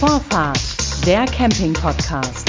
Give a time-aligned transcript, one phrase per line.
[0.00, 0.58] Vorfahrt,
[1.06, 2.48] der Camping-Podcast.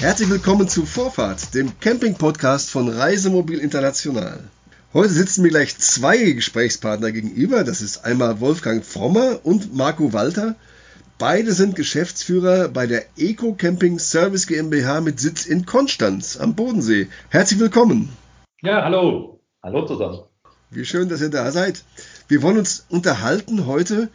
[0.00, 4.44] Herzlich willkommen zu Vorfahrt, dem Camping-Podcast von Reisemobil International.
[4.94, 7.62] Heute sitzen mir gleich zwei Gesprächspartner gegenüber.
[7.62, 10.56] Das ist einmal Wolfgang Frommer und Marco Walter.
[11.18, 17.08] Beide sind Geschäftsführer bei der Eco Camping Service GmbH mit Sitz in Konstanz am Bodensee.
[17.28, 18.16] Herzlich willkommen.
[18.62, 19.42] Ja, hallo.
[19.62, 20.20] Hallo zusammen.
[20.70, 21.82] Wie schön, dass ihr da seid.
[22.28, 24.10] Wir wollen uns unterhalten heute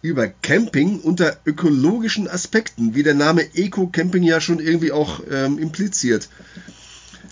[0.00, 6.30] über Camping unter ökologischen Aspekten, wie der Name Eco-Camping ja schon irgendwie auch ähm, impliziert.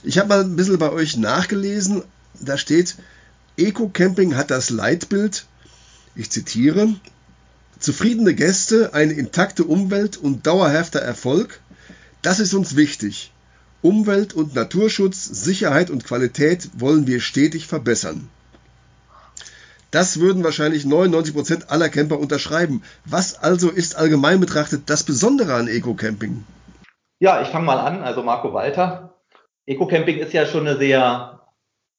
[0.03, 2.03] Ich habe mal ein bisschen bei euch nachgelesen.
[2.39, 2.97] Da steht,
[3.57, 5.47] Eco-Camping hat das Leitbild,
[6.15, 6.95] ich zitiere,
[7.79, 11.61] zufriedene Gäste, eine intakte Umwelt und dauerhafter Erfolg.
[12.21, 13.33] Das ist uns wichtig.
[13.81, 18.29] Umwelt- und Naturschutz, Sicherheit und Qualität wollen wir stetig verbessern.
[19.97, 22.83] Das würden wahrscheinlich 99 Prozent aller Camper unterschreiben.
[23.07, 26.45] Was also ist allgemein betrachtet das Besondere an Eco-Camping?
[27.19, 28.03] Ja, ich fange mal an.
[28.03, 29.15] Also Marco Walter.
[29.65, 31.41] Eco-Camping ist ja schon eine sehr,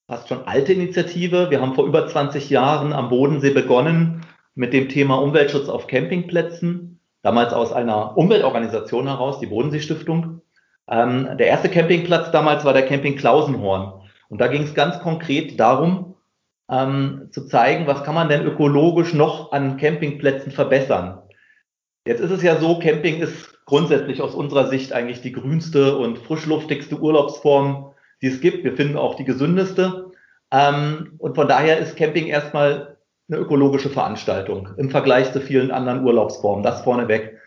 [0.08, 1.50] fast schon alte Initiative.
[1.50, 7.00] Wir haben vor über 20 Jahren am Bodensee begonnen mit dem Thema Umweltschutz auf Campingplätzen.
[7.24, 10.42] Damals aus einer Umweltorganisation heraus, die Bodensee Stiftung.
[10.88, 14.04] Ähm, der erste Campingplatz damals war der Camping Klausenhorn.
[14.30, 16.07] Und da ging es ganz konkret darum,
[16.70, 21.22] ähm, zu zeigen, was kann man denn ökologisch noch an Campingplätzen verbessern.
[22.06, 26.20] Jetzt ist es ja so, Camping ist grundsätzlich aus unserer Sicht eigentlich die grünste und
[26.20, 28.64] frischluftigste Urlaubsform, die es gibt.
[28.64, 30.12] Wir finden auch die gesündeste.
[30.52, 32.98] Ähm, und von daher ist Camping erstmal
[33.30, 36.64] eine ökologische Veranstaltung im Vergleich zu vielen anderen Urlaubsformen.
[36.64, 37.38] Das vorneweg.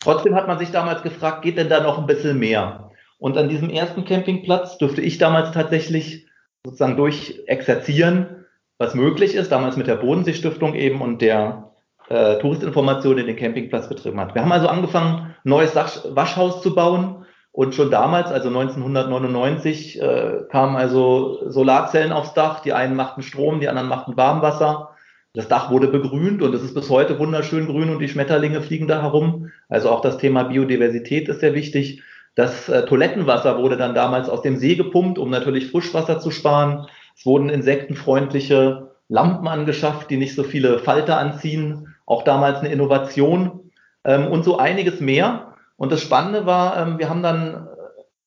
[0.00, 2.90] Trotzdem hat man sich damals gefragt, geht denn da noch ein bisschen mehr?
[3.18, 6.26] Und an diesem ersten Campingplatz dürfte ich damals tatsächlich
[6.64, 8.35] sozusagen durchexerzieren,
[8.78, 11.72] was möglich ist, damals mit der Bodensee-Stiftung eben und der
[12.08, 14.34] äh, Touristinformation in den Campingplatz betrieben hat.
[14.34, 20.40] Wir haben also angefangen, ein neues Waschhaus zu bauen und schon damals, also 1999, äh,
[20.50, 22.60] kamen also Solarzellen aufs Dach.
[22.60, 24.90] Die einen machten Strom, die anderen machten Warmwasser.
[25.32, 28.88] Das Dach wurde begrünt und es ist bis heute wunderschön grün und die Schmetterlinge fliegen
[28.88, 29.50] da herum.
[29.68, 32.02] Also auch das Thema Biodiversität ist sehr wichtig.
[32.34, 36.86] Das äh, Toilettenwasser wurde dann damals aus dem See gepumpt, um natürlich Frischwasser zu sparen.
[37.16, 41.94] Es wurden insektenfreundliche Lampen angeschafft, die nicht so viele Falter anziehen.
[42.04, 43.70] Auch damals eine Innovation
[44.04, 45.54] ähm, und so einiges mehr.
[45.76, 47.58] Und das Spannende war, ähm, wir haben dann äh,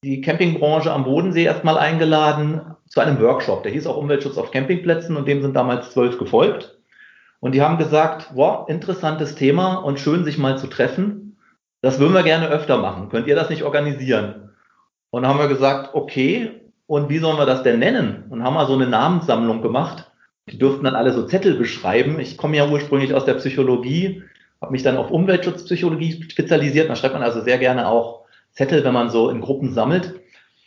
[0.03, 3.63] die Campingbranche am Bodensee erstmal eingeladen zu einem Workshop.
[3.63, 6.77] Der hieß auch Umweltschutz auf Campingplätzen und dem sind damals zwölf gefolgt.
[7.39, 11.38] Und die haben gesagt, wow, interessantes Thema und schön, sich mal zu treffen.
[11.81, 13.09] Das würden wir gerne öfter machen.
[13.09, 14.50] Könnt ihr das nicht organisieren?
[15.11, 18.23] Und haben wir gesagt, okay, und wie sollen wir das denn nennen?
[18.31, 20.09] Und haben wir so eine Namenssammlung gemacht.
[20.50, 22.19] Die durften dann alle so Zettel beschreiben.
[22.19, 24.23] Ich komme ja ursprünglich aus der Psychologie,
[24.59, 26.89] habe mich dann auf Umweltschutzpsychologie spezialisiert.
[26.89, 30.16] Da schreibt man also sehr gerne auch Zettel, wenn man so in Gruppen sammelt.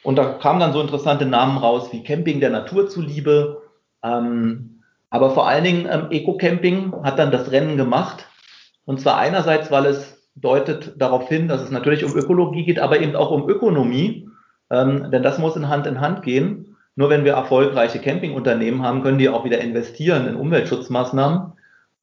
[0.04, 3.62] Und da kamen dann so interessante Namen raus wie Camping der Natur zuliebe.
[4.04, 8.28] Ähm, aber vor allen Dingen ähm, Eco-Camping hat dann das Rennen gemacht.
[8.84, 13.00] Und zwar einerseits, weil es deutet darauf hin, dass es natürlich um Ökologie geht, aber
[13.00, 14.28] eben auch um Ökonomie.
[14.72, 16.76] Ähm, denn das muss in Hand in Hand gehen.
[16.96, 21.52] Nur wenn wir erfolgreiche Campingunternehmen haben, können die auch wieder investieren in Umweltschutzmaßnahmen.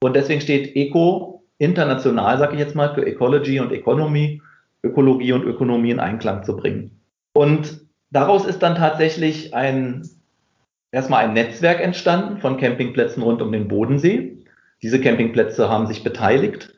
[0.00, 4.40] Und deswegen steht Eco international, sage ich jetzt mal, für Ecology und Economy,
[4.82, 6.98] Ökologie und Ökonomie in Einklang zu bringen.
[7.34, 10.08] Und daraus ist dann tatsächlich ein,
[10.90, 14.38] erstmal ein Netzwerk entstanden von Campingplätzen rund um den Bodensee.
[14.82, 16.74] Diese Campingplätze haben sich beteiligt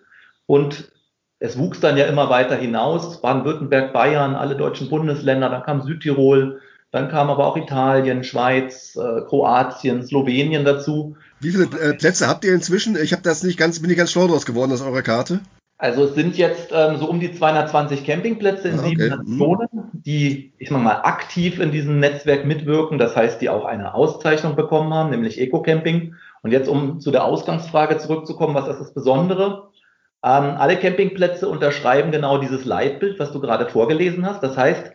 [0.46, 0.91] und
[1.42, 6.60] es wuchs dann ja immer weiter hinaus, Baden-Württemberg, Bayern, alle deutschen Bundesländer, dann kam Südtirol,
[6.92, 11.16] dann kam aber auch Italien, Schweiz, äh, Kroatien, Slowenien dazu.
[11.40, 12.96] Wie viele äh, Plätze habt ihr inzwischen?
[12.96, 15.40] Ich habe das nicht ganz, bin nicht ganz schlau draus geworden aus eurer Karte.
[15.78, 18.88] Also es sind jetzt ähm, so um die 220 Campingplätze in ah, okay.
[18.90, 19.38] sieben mhm.
[19.38, 22.98] Nationen, die, ich sag mal, aktiv in diesem Netzwerk mitwirken.
[22.98, 26.14] Das heißt, die auch eine Auszeichnung bekommen haben, nämlich Eco-Camping.
[26.42, 29.71] Und jetzt, um zu der Ausgangsfrage zurückzukommen, was ist das Besondere?
[30.24, 34.42] Ähm, alle Campingplätze unterschreiben genau dieses Leitbild, was du gerade vorgelesen hast.
[34.42, 34.92] Das heißt,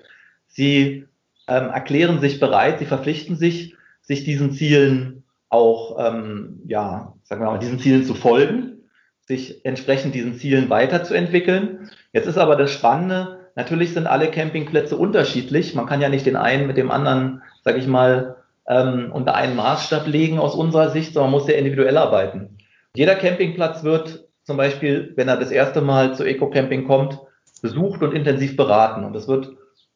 [0.47, 1.06] sie
[1.47, 7.51] ähm, erklären sich bereit, sie verpflichten sich, sich diesen Zielen auch, ähm, ja, sagen wir
[7.51, 8.83] mal, diesen Zielen zu folgen,
[9.21, 11.89] sich entsprechend diesen Zielen weiterzuentwickeln.
[12.13, 15.75] Jetzt ist aber das Spannende, natürlich sind alle Campingplätze unterschiedlich.
[15.75, 18.38] Man kann ja nicht den einen mit dem anderen, sage ich mal,
[18.68, 22.57] ähm, unter einen Maßstab legen aus unserer Sicht, sondern man muss sehr individuell arbeiten.
[22.95, 27.19] Jeder Campingplatz wird zum Beispiel, wenn er das erste Mal zu Eco-Camping kommt,
[27.61, 29.03] besucht und intensiv beraten.
[29.03, 29.49] Und es wird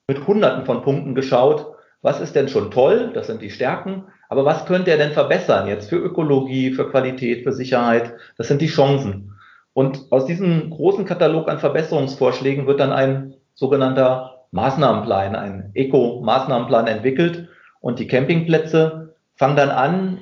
[0.07, 1.67] mit Hunderten von Punkten geschaut,
[2.01, 5.69] was ist denn schon toll, das sind die Stärken, aber was könnte er denn verbessern
[5.69, 9.37] jetzt für Ökologie, für Qualität, für Sicherheit, das sind die Chancen.
[9.71, 17.47] Und aus diesem großen Katalog an Verbesserungsvorschlägen wird dann ein sogenannter Maßnahmenplan, ein Eco-Maßnahmenplan entwickelt
[17.79, 20.19] und die Campingplätze fangen dann an,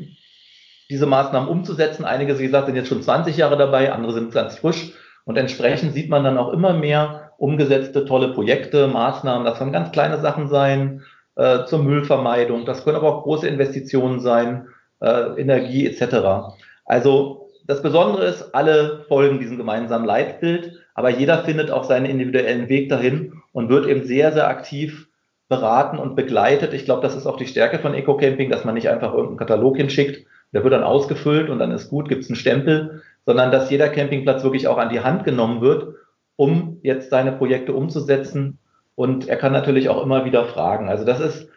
[0.90, 2.06] diese Maßnahmen umzusetzen.
[2.06, 4.94] Einige, wie gesagt, sind jetzt schon 20 Jahre dabei, andere sind ganz frisch
[5.26, 9.46] und entsprechend sieht man dann auch immer mehr umgesetzte tolle Projekte, Maßnahmen.
[9.46, 11.04] Das können ganz kleine Sachen sein
[11.36, 14.68] äh, zur Müllvermeidung, das können aber auch große Investitionen sein,
[15.00, 16.56] äh, Energie etc.
[16.86, 22.68] Also das Besondere ist, alle folgen diesem gemeinsamen Leitbild, aber jeder findet auch seinen individuellen
[22.68, 25.08] Weg dahin und wird eben sehr, sehr aktiv
[25.50, 26.74] beraten und begleitet.
[26.74, 29.78] Ich glaube, das ist auch die Stärke von Eco-Camping, dass man nicht einfach irgendeinen Katalog
[29.78, 33.70] hinschickt, der wird dann ausgefüllt und dann ist gut, gibt es einen Stempel, sondern dass
[33.70, 35.96] jeder Campingplatz wirklich auch an die Hand genommen wird,
[36.36, 38.58] um jetzt seine Projekte umzusetzen.
[38.96, 40.90] Und er kann natürlich auch immer wieder fragen.
[40.90, 41.48] Also das ist,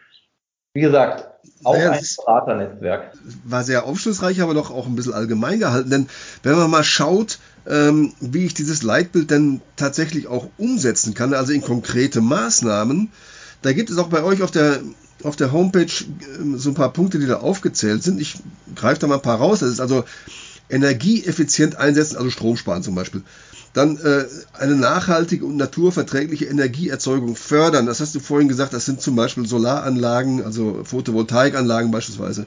[0.73, 1.29] wie gesagt,
[1.63, 3.13] auch naja, ein Beraternetzwerk.
[3.45, 5.89] War sehr aufschlussreich, aber doch auch ein bisschen allgemein gehalten.
[5.89, 6.07] Denn
[6.43, 11.53] wenn man mal schaut, ähm, wie ich dieses Leitbild denn tatsächlich auch umsetzen kann, also
[11.53, 13.11] in konkrete Maßnahmen,
[13.61, 14.79] da gibt es auch bei euch auf der,
[15.21, 15.91] auf der Homepage
[16.39, 18.19] ähm, so ein paar Punkte, die da aufgezählt sind.
[18.19, 18.35] Ich
[18.75, 19.59] greife da mal ein paar raus.
[19.59, 20.03] Das ist also
[20.69, 23.21] energieeffizient einsetzen, also Strom sparen zum Beispiel.
[23.73, 27.85] Dann äh, eine nachhaltige und naturverträgliche Energieerzeugung fördern.
[27.85, 32.45] Das hast du vorhin gesagt, das sind zum Beispiel Solaranlagen, also Photovoltaikanlagen beispielsweise.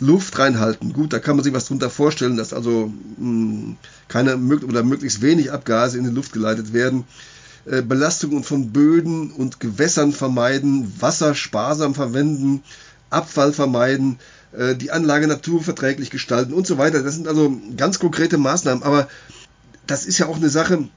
[0.00, 0.92] Luft reinhalten.
[0.92, 3.76] Gut, da kann man sich was drunter vorstellen, dass also mh, hm,
[4.06, 7.04] keine oder möglichst wenig Abgase in die Luft geleitet werden.
[7.70, 12.62] Äh, Belastungen von Böden und Gewässern vermeiden, Wasser sparsam verwenden,
[13.10, 14.18] Abfall vermeiden,
[14.52, 17.02] äh, die Anlage naturverträglich gestalten und so weiter.
[17.02, 18.82] Das sind also ganz konkrete Maßnahmen.
[18.82, 19.08] Aber
[19.86, 20.88] das ist ja auch eine Sache,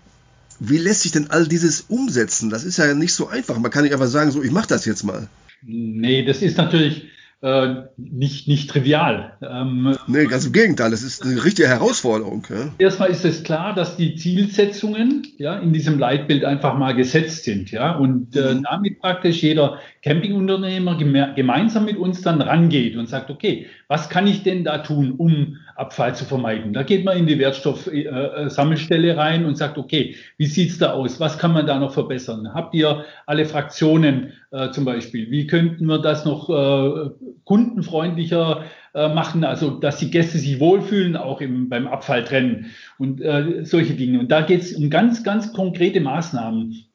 [0.60, 2.50] wie lässt sich denn all dieses umsetzen?
[2.50, 3.58] Das ist ja nicht so einfach.
[3.58, 5.28] Man kann nicht einfach sagen, so, ich mache das jetzt mal.
[5.64, 7.11] Nee, das ist natürlich
[7.42, 9.34] äh, nicht, nicht trivial.
[9.42, 12.46] Ähm, nee, ganz im Gegenteil, das ist eine richtige Herausforderung.
[12.50, 12.70] Ja.
[12.78, 17.72] Erstmal ist es klar, dass die Zielsetzungen ja, in diesem Leitbild einfach mal gesetzt sind.
[17.72, 18.64] Ja, und äh, mhm.
[18.64, 20.98] damit praktisch jeder Campingunternehmer
[21.36, 25.58] gemeinsam mit uns dann rangeht und sagt, okay, was kann ich denn da tun, um
[25.76, 26.74] Abfall zu vermeiden?
[26.74, 31.20] Da geht man in die Wertstoffsammelstelle äh, rein und sagt, okay, wie sieht's da aus?
[31.20, 32.54] Was kann man da noch verbessern?
[32.54, 35.30] Habt ihr alle Fraktionen äh, zum Beispiel?
[35.32, 37.10] Wie könnten wir das noch äh,
[37.46, 38.64] kundenfreundlicher
[38.94, 43.94] äh, machen, also dass die Gäste sich wohlfühlen, auch im, beim Abfalltrennen und äh, solche
[43.94, 44.20] Dinge.
[44.20, 46.91] Und da geht es um ganz, ganz konkrete Maßnahmen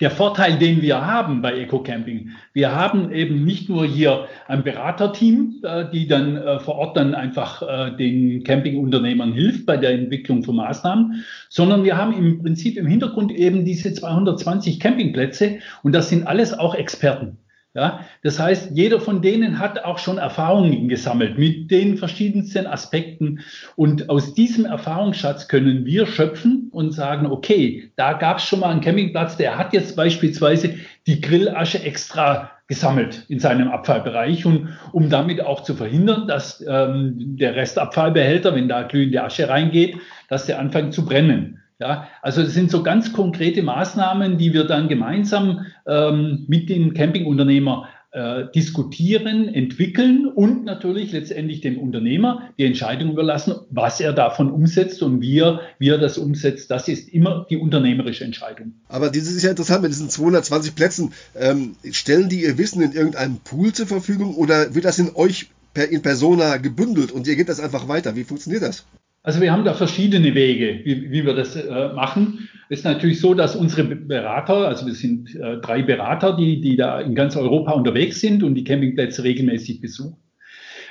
[0.00, 4.64] der Vorteil, den wir haben bei Eco Camping, wir haben eben nicht nur hier ein
[4.64, 9.90] Beraterteam, äh, die dann äh, vor Ort dann einfach äh, den Campingunternehmern hilft bei der
[9.90, 15.94] Entwicklung von Maßnahmen, sondern wir haben im Prinzip im Hintergrund eben diese 220 Campingplätze und
[15.94, 17.38] das sind alles auch Experten.
[17.76, 23.40] Ja, das heißt, jeder von denen hat auch schon Erfahrungen gesammelt mit den verschiedensten Aspekten.
[23.74, 28.70] Und aus diesem Erfahrungsschatz können wir schöpfen und sagen, okay, da gab es schon mal
[28.70, 30.76] einen Campingplatz, der hat jetzt beispielsweise
[31.08, 37.36] die Grillasche extra gesammelt in seinem Abfallbereich und um damit auch zu verhindern, dass ähm,
[37.36, 39.96] der Restabfallbehälter, wenn da glühende Asche reingeht,
[40.28, 41.60] dass der anfängt zu brennen.
[41.80, 46.94] Ja, also das sind so ganz konkrete Maßnahmen, die wir dann gemeinsam ähm, mit dem
[46.94, 54.52] Campingunternehmer äh, diskutieren, entwickeln und natürlich letztendlich dem Unternehmer die Entscheidung überlassen, was er davon
[54.52, 56.70] umsetzt und wie er, wie er das umsetzt.
[56.70, 58.74] Das ist immer die unternehmerische Entscheidung.
[58.88, 61.12] Aber dieses ist ja interessant mit diesen 220 Plätzen.
[61.34, 65.50] Ähm, stellen die ihr Wissen in irgendeinem Pool zur Verfügung oder wird das in euch
[65.72, 68.14] per, in Persona gebündelt und ihr geht das einfach weiter?
[68.14, 68.86] Wie funktioniert das?
[69.24, 72.46] Also wir haben da verschiedene Wege, wie, wie wir das äh, machen.
[72.68, 76.76] Es ist natürlich so, dass unsere Berater, also wir sind äh, drei Berater, die, die
[76.76, 80.18] da in ganz Europa unterwegs sind und die Campingplätze regelmäßig besuchen.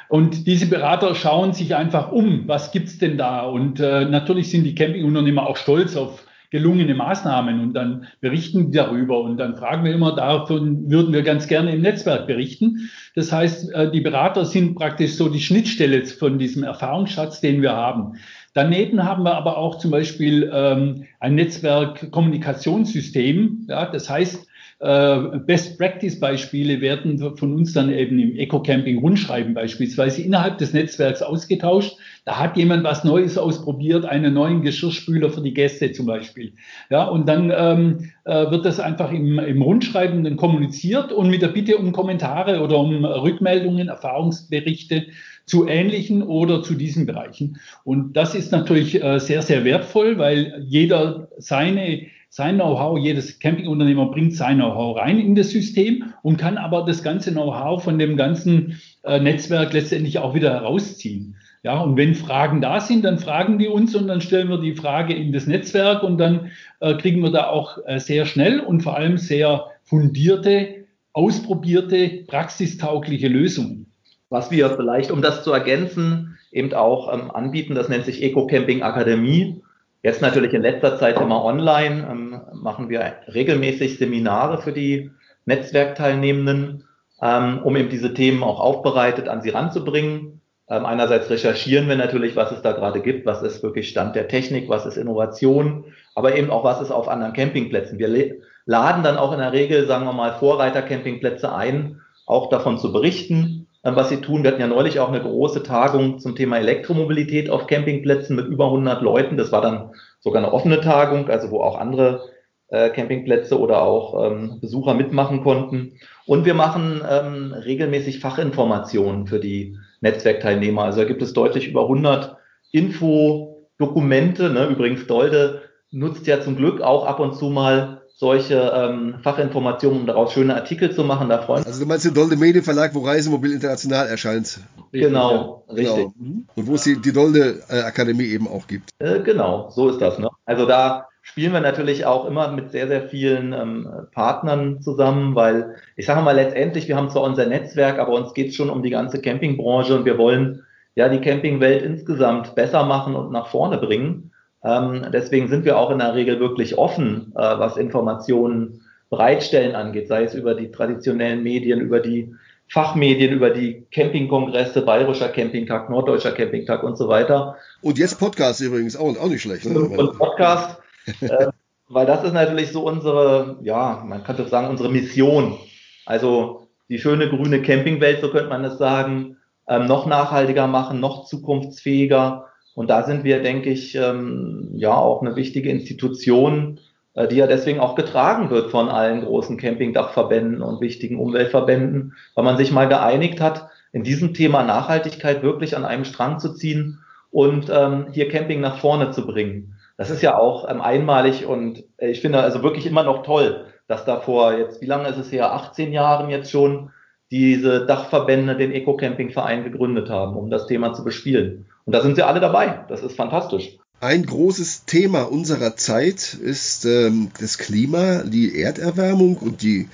[0.09, 3.41] Und diese Berater schauen sich einfach um, was gibt's denn da?
[3.41, 8.77] Und äh, natürlich sind die Campingunternehmer auch stolz auf gelungene Maßnahmen und dann berichten die
[8.77, 12.91] darüber und dann fragen wir immer, davon würden wir ganz gerne im Netzwerk berichten.
[13.15, 17.73] Das heißt, äh, die Berater sind praktisch so die Schnittstelle von diesem Erfahrungsschatz, den wir
[17.73, 18.17] haben.
[18.53, 23.65] Daneben haben wir aber auch zum Beispiel ähm, ein Netzwerk Kommunikationssystem.
[23.67, 24.47] Ja, das heißt,
[24.83, 30.73] äh, Best Practice Beispiele werden von uns dann eben im Eco-Camping Rundschreiben beispielsweise innerhalb des
[30.73, 31.95] Netzwerks ausgetauscht.
[32.25, 36.53] Da hat jemand was Neues ausprobiert, einen neuen Geschirrspüler für die Gäste zum Beispiel.
[36.89, 41.41] Ja, und dann ähm, äh, wird das einfach im, im Rundschreiben dann kommuniziert und mit
[41.41, 45.05] der Bitte um Kommentare oder um Rückmeldungen, Erfahrungsberichte
[45.45, 47.57] zu ähnlichen oder zu diesen Bereichen.
[47.85, 54.09] Und das ist natürlich äh, sehr, sehr wertvoll, weil jeder seine sein Know-how, jedes Campingunternehmer
[54.09, 58.17] bringt sein Know-how rein in das System und kann aber das ganze Know-how von dem
[58.17, 61.35] ganzen äh, Netzwerk letztendlich auch wieder herausziehen.
[61.61, 64.73] Ja, und wenn Fragen da sind, dann fragen die uns und dann stellen wir die
[64.73, 66.49] Frage in das Netzwerk und dann
[66.79, 73.27] äh, kriegen wir da auch äh, sehr schnell und vor allem sehr fundierte, ausprobierte, praxistaugliche
[73.27, 73.91] Lösungen.
[74.29, 78.47] Was wir vielleicht, um das zu ergänzen, eben auch ähm, anbieten, das nennt sich Eco
[78.47, 79.61] Camping Akademie.
[80.03, 85.11] Jetzt natürlich in letzter Zeit immer online, ähm, machen wir regelmäßig Seminare für die
[85.45, 86.83] Netzwerkteilnehmenden,
[87.21, 90.41] ähm, um eben diese Themen auch aufbereitet an sie ranzubringen.
[90.69, 94.27] Ähm, einerseits recherchieren wir natürlich, was es da gerade gibt, was ist wirklich Stand der
[94.27, 97.97] Technik, was ist Innovation, aber eben auch, was ist auf anderen Campingplätzen.
[97.97, 102.91] Wir laden dann auch in der Regel, sagen wir mal, Vorreiter-Campingplätze ein, auch davon zu
[102.91, 104.43] berichten, was sie tun.
[104.43, 108.65] Wir hatten ja neulich auch eine große Tagung zum Thema Elektromobilität auf Campingplätzen mit über
[108.65, 109.37] 100 Leuten.
[109.37, 112.23] Das war dann sogar eine offene Tagung, also wo auch andere
[112.69, 115.99] äh, Campingplätze oder auch ähm, Besucher mitmachen konnten.
[116.25, 120.85] Und wir machen ähm, regelmäßig Fachinformationen für die Netzwerkteilnehmer.
[120.85, 122.37] Also da gibt es deutlich über 100
[122.71, 124.49] Infodokumente.
[124.49, 124.67] Ne?
[124.67, 125.61] Übrigens, Dolde
[125.91, 130.55] nutzt ja zum Glück auch ab und zu mal solche ähm, Fachinformationen, um daraus schöne
[130.55, 131.29] Artikel zu machen.
[131.29, 134.59] Da freuen also du meinst den Dolde Medienverlag, wo Reisemobil international erscheint?
[134.91, 135.73] Genau, ja.
[135.73, 135.95] richtig.
[135.95, 136.43] Genau.
[136.55, 138.91] Und wo es die, die Dolde äh, Akademie eben auch gibt.
[138.99, 140.19] Äh, genau, so ist das.
[140.19, 140.29] Ne?
[140.45, 145.77] Also da spielen wir natürlich auch immer mit sehr, sehr vielen ähm, Partnern zusammen, weil
[145.95, 148.83] ich sage mal letztendlich, wir haben zwar unser Netzwerk, aber uns geht es schon um
[148.83, 150.63] die ganze Campingbranche und wir wollen
[150.95, 154.32] ja die Campingwelt insgesamt besser machen und nach vorne bringen.
[154.63, 160.07] Ähm, deswegen sind wir auch in der Regel wirklich offen, äh, was Informationen bereitstellen angeht,
[160.07, 162.33] sei es über die traditionellen Medien, über die
[162.69, 167.57] Fachmedien, über die Campingkongresse, Bayerischer Campingtag, Norddeutscher Campingtag und so weiter.
[167.81, 169.65] Und jetzt Podcast übrigens auch, auch nicht schlecht.
[169.65, 169.79] Ne?
[169.79, 170.79] Und Podcast,
[171.21, 171.47] äh,
[171.89, 175.59] weil das ist natürlich so unsere, ja, man könnte sagen, unsere Mission.
[176.05, 181.25] Also die schöne grüne Campingwelt, so könnte man es sagen, ähm, noch nachhaltiger machen, noch
[181.25, 182.47] zukunftsfähiger.
[182.75, 186.79] Und da sind wir, denke ich, ähm, ja auch eine wichtige Institution,
[187.13, 192.43] äh, die ja deswegen auch getragen wird von allen großen Campingdachverbänden und wichtigen Umweltverbänden, weil
[192.43, 196.99] man sich mal geeinigt hat, in diesem Thema Nachhaltigkeit wirklich an einem Strang zu ziehen
[197.29, 199.75] und ähm, hier Camping nach vorne zu bringen.
[199.97, 203.65] Das ist ja auch ähm, einmalig und äh, ich finde also wirklich immer noch toll,
[203.87, 206.89] dass da vor jetzt, wie lange ist es her, 18 Jahren jetzt schon,
[207.29, 211.65] diese Dachverbände den Eco-Camping-Verein gegründet haben, um das Thema zu bespielen.
[211.85, 212.85] Und da sind sie alle dabei.
[212.87, 213.77] Das ist fantastisch.
[213.99, 219.87] Ein großes Thema unserer Zeit ist ähm, das Klima, die Erderwärmung und die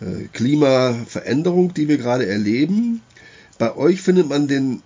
[0.00, 3.00] äh, Klimaveränderung, die wir gerade erleben.
[3.58, 4.82] Bei euch findet man den,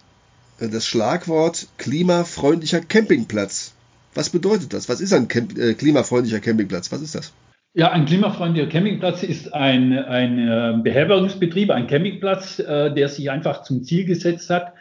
[0.61, 3.73] äh, das Schlagwort klimafreundlicher Campingplatz.
[4.15, 4.89] Was bedeutet das?
[4.89, 6.93] Was ist ein Camp äh, klimafreundlicher Campingplatz?
[6.93, 7.33] Was ist das?
[7.75, 13.63] Ja, ein klimafreundlicher Campingplatz ist ein, ein äh, Beherbergungsbetrieb, ein Campingplatz, äh, der sich einfach
[13.63, 14.73] zum Ziel gesetzt hat,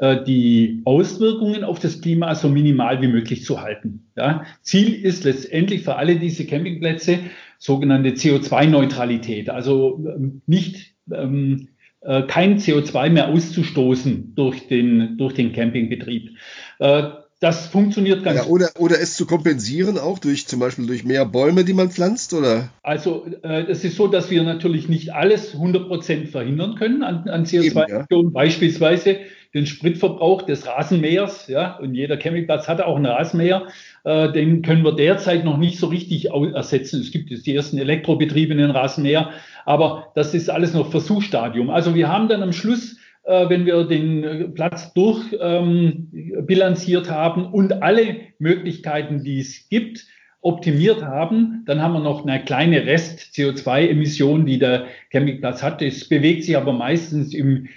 [0.00, 4.10] die Auswirkungen auf das Klima so minimal wie möglich zu halten.
[4.16, 7.18] Ja, Ziel ist letztendlich für alle diese Campingplätze
[7.58, 11.68] sogenannte CO2-Neutralität, also ähm, nicht ähm,
[12.00, 16.30] äh, kein CO2 mehr auszustoßen durch den, durch den Campingbetrieb.
[16.78, 21.04] Äh, das funktioniert ganz ja, oder, oder es zu kompensieren auch durch zum Beispiel durch
[21.04, 22.68] mehr Bäume, die man pflanzt, oder?
[22.82, 27.44] Also äh, es ist so, dass wir natürlich nicht alles 100% verhindern können an, an
[27.44, 28.28] CO2-Emissionen.
[28.28, 28.30] Ja.
[28.32, 29.20] Beispielsweise
[29.54, 33.66] den Spritverbrauch des Rasenmähers, ja, und jeder Campingplatz hat auch einen Rasenmäher,
[34.04, 37.00] äh, den können wir derzeit noch nicht so richtig ersetzen.
[37.00, 39.30] Es gibt jetzt die ersten elektrobetriebenen Rasenmäher,
[39.64, 41.70] aber das ist alles noch Versuchsstadium.
[41.70, 47.46] Also wir haben dann am Schluss äh, wenn wir den äh, Platz durchbilanziert ähm, haben
[47.46, 50.06] und alle Möglichkeiten, die es gibt,
[50.42, 55.82] optimiert haben, dann haben wir noch eine kleine Rest-CO2-Emission, die der Campingplatz hat.
[55.82, 57.68] Es bewegt sich aber meistens im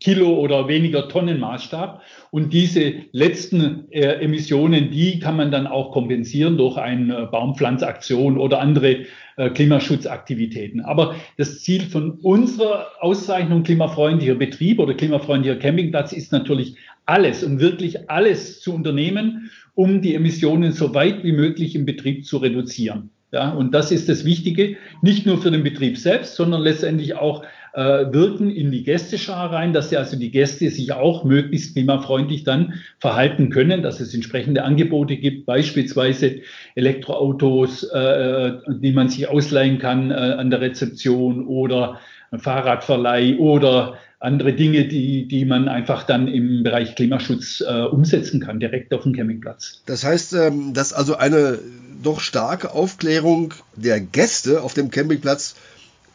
[0.00, 2.02] Kilo oder weniger Tonnen Maßstab.
[2.30, 8.38] Und diese letzten äh, Emissionen, die kann man dann auch kompensieren durch eine äh, Baumpflanzaktion
[8.38, 9.06] oder andere
[9.36, 10.80] äh, Klimaschutzaktivitäten.
[10.80, 17.60] Aber das Ziel von unserer Auszeichnung klimafreundlicher Betrieb oder klimafreundlicher Campingplatz ist natürlich alles und
[17.60, 23.10] wirklich alles zu unternehmen, um die Emissionen so weit wie möglich im Betrieb zu reduzieren.
[23.32, 27.44] Ja, und das ist das Wichtige, nicht nur für den Betrieb selbst, sondern letztendlich auch
[27.74, 32.44] äh, wirken in die Gästeschar rein, dass ja also die Gäste sich auch möglichst klimafreundlich
[32.44, 36.40] dann verhalten können, dass es entsprechende Angebote gibt, beispielsweise
[36.76, 41.98] Elektroautos, äh, die man sich ausleihen kann äh, an der Rezeption oder
[42.36, 48.58] Fahrradverleih oder andere Dinge, die, die man einfach dann im Bereich Klimaschutz äh, umsetzen kann,
[48.58, 49.82] direkt auf dem Campingplatz.
[49.86, 51.58] Das heißt, ähm, dass also eine
[52.02, 55.56] doch starke Aufklärung der Gäste auf dem Campingplatz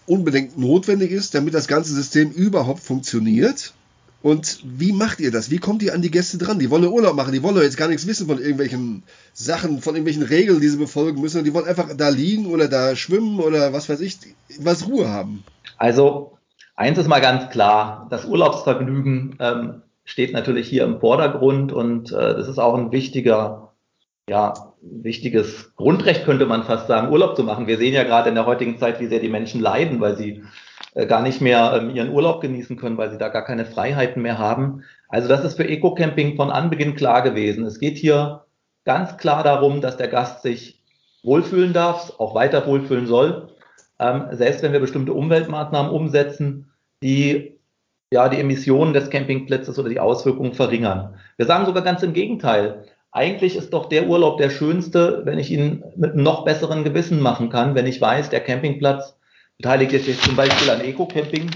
[0.09, 3.73] unbedingt notwendig ist, damit das ganze System überhaupt funktioniert.
[4.21, 5.49] Und wie macht ihr das?
[5.49, 6.59] Wie kommt ihr an die Gäste dran?
[6.59, 10.23] Die wollen Urlaub machen, die wollen jetzt gar nichts wissen von irgendwelchen Sachen, von irgendwelchen
[10.23, 11.45] Regeln, die sie befolgen müssen.
[11.45, 14.17] Die wollen einfach da liegen oder da schwimmen oder was weiß ich,
[14.59, 15.43] was Ruhe haben.
[15.77, 16.37] Also,
[16.75, 22.35] eins ist mal ganz klar, das Urlaubsvergnügen ähm, steht natürlich hier im Vordergrund und äh,
[22.35, 23.68] das ist auch ein wichtiger,
[24.29, 27.67] ja, wichtiges Grundrecht, könnte man fast sagen, Urlaub zu machen.
[27.67, 30.43] Wir sehen ja gerade in der heutigen Zeit, wie sehr die Menschen leiden, weil sie
[30.93, 34.21] äh, gar nicht mehr ähm, ihren Urlaub genießen können, weil sie da gar keine Freiheiten
[34.21, 34.83] mehr haben.
[35.09, 37.65] Also das ist für Eco-Camping von Anbeginn klar gewesen.
[37.65, 38.45] Es geht hier
[38.85, 40.81] ganz klar darum, dass der Gast sich
[41.23, 43.49] wohlfühlen darf, auch weiter wohlfühlen soll.
[43.99, 46.71] Ähm, selbst wenn wir bestimmte Umweltmaßnahmen umsetzen,
[47.03, 47.59] die
[48.11, 51.15] ja die Emissionen des Campingplatzes oder die Auswirkungen verringern.
[51.37, 52.85] Wir sagen sogar ganz im Gegenteil.
[53.11, 57.21] Eigentlich ist doch der Urlaub der schönste, wenn ich ihn mit einem noch besseren Gewissen
[57.21, 59.17] machen kann, wenn ich weiß, der Campingplatz
[59.57, 61.49] beteiligt jetzt zum Beispiel an Eco-Camping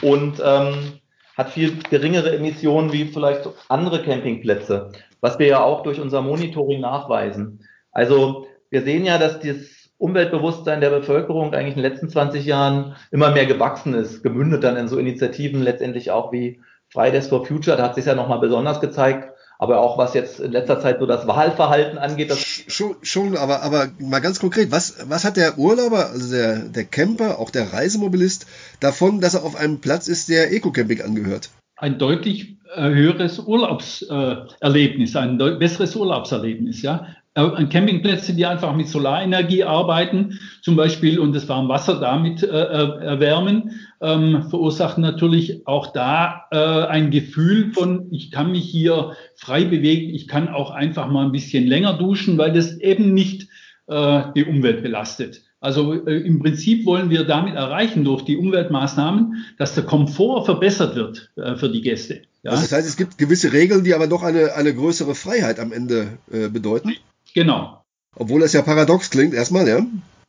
[0.00, 1.00] und ähm,
[1.36, 6.80] hat viel geringere Emissionen wie vielleicht andere Campingplätze, was wir ja auch durch unser Monitoring
[6.80, 7.60] nachweisen.
[7.92, 12.96] Also wir sehen ja, dass das Umweltbewusstsein der Bevölkerung eigentlich in den letzten 20 Jahren
[13.10, 17.76] immer mehr gewachsen ist, gemündet dann in so Initiativen letztendlich auch wie Fridays for Future,
[17.76, 19.31] da hat sich ja nochmal besonders gezeigt,
[19.62, 22.32] aber auch was jetzt in letzter Zeit so das Wahlverhalten angeht.
[22.32, 26.58] Das schon, schon, aber, aber mal ganz konkret, was, was hat der Urlauber, also der,
[26.64, 28.46] der Camper, auch der Reisemobilist
[28.80, 31.50] davon, dass er auf einem Platz ist, der Eco-Camping angehört?
[31.76, 37.06] Ein deutlich äh, höheres Urlaubserlebnis, äh, ein besseres Urlaubserlebnis, ja.
[37.34, 42.46] Äh, Campingplätze, die einfach mit Solarenergie arbeiten, zum Beispiel, und das warme Wasser damit äh,
[42.46, 49.16] äh, erwärmen, ähm, verursachen natürlich auch da äh, ein Gefühl von, ich kann mich hier
[49.34, 53.48] frei bewegen, ich kann auch einfach mal ein bisschen länger duschen, weil das eben nicht
[53.86, 55.40] äh, die Umwelt belastet.
[55.58, 60.96] Also äh, im Prinzip wollen wir damit erreichen durch die Umweltmaßnahmen, dass der Komfort verbessert
[60.96, 62.22] wird für die Gäste.
[62.42, 62.50] Ja?
[62.50, 65.72] Also das heißt, es gibt gewisse Regeln, die aber doch eine, eine größere Freiheit am
[65.72, 66.92] Ende bedeuten.
[67.34, 67.84] Genau.
[68.16, 69.80] Obwohl das ja paradox klingt, erstmal, ja?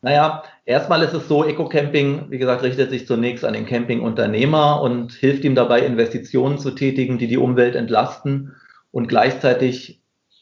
[0.02, 5.14] Naja, erstmal ist es so, Eco-Camping, wie gesagt, richtet sich zunächst an den Campingunternehmer und
[5.14, 8.54] hilft ihm dabei, Investitionen zu tätigen, die die Umwelt entlasten
[8.92, 10.02] und gleichzeitig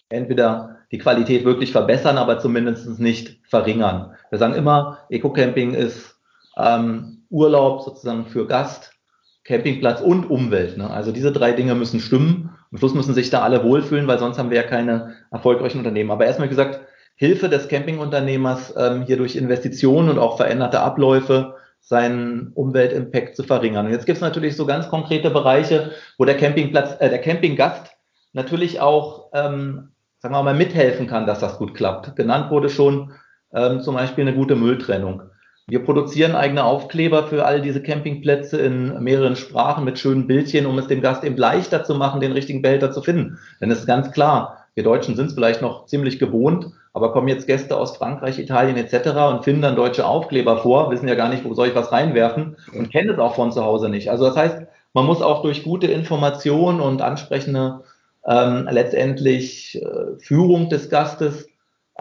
[0.09, 4.15] entweder die Qualität wirklich verbessern, aber zumindest nicht verringern.
[4.29, 6.15] Wir sagen immer, Eco-Camping ist
[6.57, 8.93] ähm, Urlaub sozusagen für Gast,
[9.43, 10.77] Campingplatz und Umwelt.
[10.77, 10.89] Ne?
[10.89, 12.50] Also diese drei Dinge müssen stimmen.
[12.71, 16.11] Am Schluss müssen sich da alle wohlfühlen, weil sonst haben wir ja keine erfolgreichen Unternehmen.
[16.11, 16.79] Aber erstmal gesagt,
[17.15, 23.87] Hilfe des Campingunternehmers, ähm, hier durch Investitionen und auch veränderte Abläufe seinen Umweltimpact zu verringern.
[23.87, 27.91] Und jetzt gibt es natürlich so ganz konkrete Bereiche, wo der Campingplatz, äh, der Campinggast
[28.33, 32.15] natürlich auch, ähm, sagen wir mal, mithelfen kann, dass das gut klappt.
[32.15, 33.11] Genannt wurde schon
[33.53, 35.23] ähm, zum Beispiel eine gute Mülltrennung.
[35.71, 40.77] Wir produzieren eigene Aufkleber für all diese Campingplätze in mehreren Sprachen mit schönen Bildchen, um
[40.77, 43.39] es dem Gast eben leichter zu machen, den richtigen Behälter zu finden.
[43.61, 47.29] Denn es ist ganz klar, wir Deutschen sind es vielleicht noch ziemlich gewohnt, aber kommen
[47.29, 49.11] jetzt Gäste aus Frankreich, Italien etc.
[49.31, 52.57] und finden dann deutsche Aufkleber vor, wissen ja gar nicht, wo soll ich was reinwerfen
[52.77, 54.11] und kennen es auch von zu Hause nicht.
[54.11, 57.79] Also das heißt, man muss auch durch gute Information und ansprechende
[58.27, 61.47] ähm, letztendlich äh, Führung des Gastes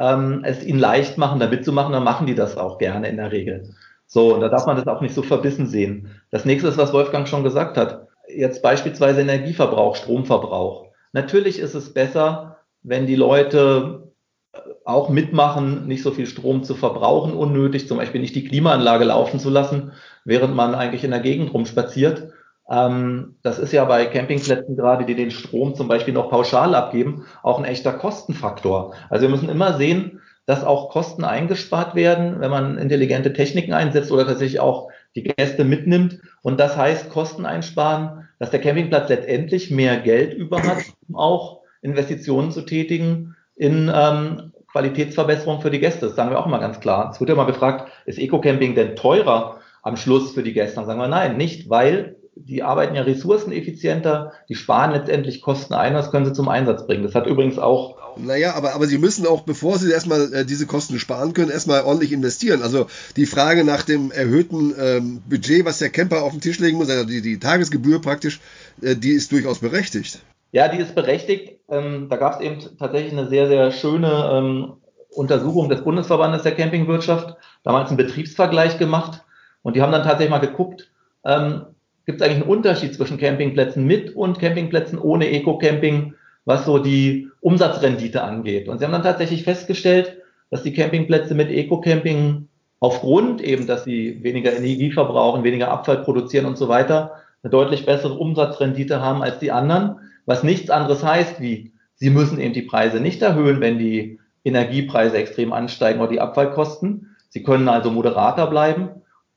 [0.00, 3.30] ähm, es ihnen leicht machen, da mitzumachen, dann machen die das auch gerne in der
[3.30, 3.74] Regel.
[4.06, 6.08] So, und da darf man das auch nicht so verbissen sehen.
[6.30, 8.08] Das nächste ist, was Wolfgang schon gesagt hat.
[8.26, 10.86] Jetzt beispielsweise Energieverbrauch, Stromverbrauch.
[11.12, 14.10] Natürlich ist es besser, wenn die Leute
[14.52, 19.04] äh, auch mitmachen, nicht so viel Strom zu verbrauchen, unnötig, zum Beispiel nicht die Klimaanlage
[19.04, 19.92] laufen zu lassen,
[20.24, 22.32] während man eigentlich in der Gegend rumspaziert,
[22.70, 27.26] ähm, das ist ja bei Campingplätzen gerade, die den Strom zum Beispiel noch pauschal abgeben,
[27.42, 28.94] auch ein echter Kostenfaktor.
[29.08, 34.10] Also wir müssen immer sehen, dass auch Kosten eingespart werden, wenn man intelligente Techniken einsetzt
[34.12, 36.20] oder tatsächlich auch die Gäste mitnimmt.
[36.42, 40.78] Und das heißt Kosten einsparen, dass der Campingplatz letztendlich mehr Geld über hat,
[41.08, 46.06] um auch Investitionen zu tätigen in ähm, Qualitätsverbesserung für die Gäste.
[46.06, 47.10] Das sagen wir auch immer ganz klar.
[47.12, 50.76] Es wird ja mal gefragt, ist Eco-Camping denn teurer am Schluss für die Gäste?
[50.76, 55.94] Dann sagen wir nein, nicht, weil die arbeiten ja ressourceneffizienter, die sparen letztendlich Kosten ein,
[55.94, 57.02] das können sie zum Einsatz bringen.
[57.02, 57.96] Das hat übrigens auch.
[58.16, 61.82] Naja, aber, aber sie müssen auch, bevor sie erstmal äh, diese Kosten sparen können, erstmal
[61.82, 62.62] ordentlich investieren.
[62.62, 66.78] Also die Frage nach dem erhöhten ähm, Budget, was der Camper auf den Tisch legen
[66.78, 68.40] muss, also die, die Tagesgebühr praktisch,
[68.82, 70.20] äh, die ist durchaus berechtigt.
[70.52, 71.60] Ja, die ist berechtigt.
[71.68, 74.72] Ähm, da gab es eben tatsächlich eine sehr, sehr schöne ähm,
[75.10, 79.24] Untersuchung des Bundesverbandes der Campingwirtschaft, damals einen Betriebsvergleich gemacht.
[79.62, 80.90] Und die haben dann tatsächlich mal geguckt,
[81.24, 81.66] ähm,
[82.10, 87.28] gibt es eigentlich einen Unterschied zwischen Campingplätzen mit und Campingplätzen ohne Eco-Camping, was so die
[87.40, 88.68] Umsatzrendite angeht.
[88.68, 90.16] Und sie haben dann tatsächlich festgestellt,
[90.50, 92.48] dass die Campingplätze mit Eco-Camping
[92.80, 97.12] aufgrund eben, dass sie weniger Energie verbrauchen, weniger Abfall produzieren und so weiter,
[97.44, 102.40] eine deutlich bessere Umsatzrendite haben als die anderen, was nichts anderes heißt wie, sie müssen
[102.40, 107.14] eben die Preise nicht erhöhen, wenn die Energiepreise extrem ansteigen oder die Abfallkosten.
[107.28, 108.88] Sie können also moderater bleiben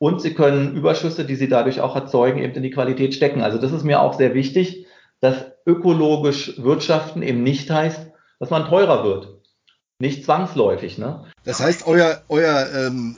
[0.03, 3.41] und sie können Überschüsse, die sie dadurch auch erzeugen, eben in die Qualität stecken.
[3.41, 4.85] Also das ist mir auch sehr wichtig,
[5.21, 9.29] dass ökologisch wirtschaften eben nicht heißt, dass man teurer wird.
[9.99, 10.97] Nicht zwangsläufig.
[10.97, 11.23] Ne?
[11.45, 13.15] Das heißt, euer, euer ähm,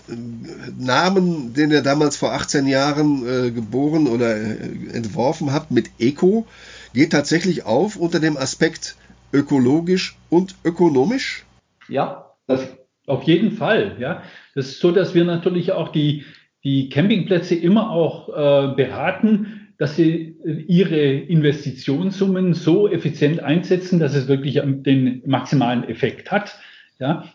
[0.77, 6.45] Namen, den ihr damals vor 18 Jahren äh, geboren oder äh, entworfen habt mit Eco,
[6.93, 8.95] geht tatsächlich auf unter dem Aspekt
[9.33, 11.47] ökologisch und ökonomisch?
[11.87, 12.61] Ja, das
[13.07, 13.97] auf jeden Fall.
[13.99, 14.21] Ja,
[14.53, 16.25] das ist so, dass wir natürlich auch die,
[16.65, 20.35] die Campingplätze immer auch äh, beraten, dass sie
[20.67, 26.57] ihre Investitionssummen so effizient einsetzen, dass es wirklich den maximalen Effekt hat.
[26.99, 27.25] Ja,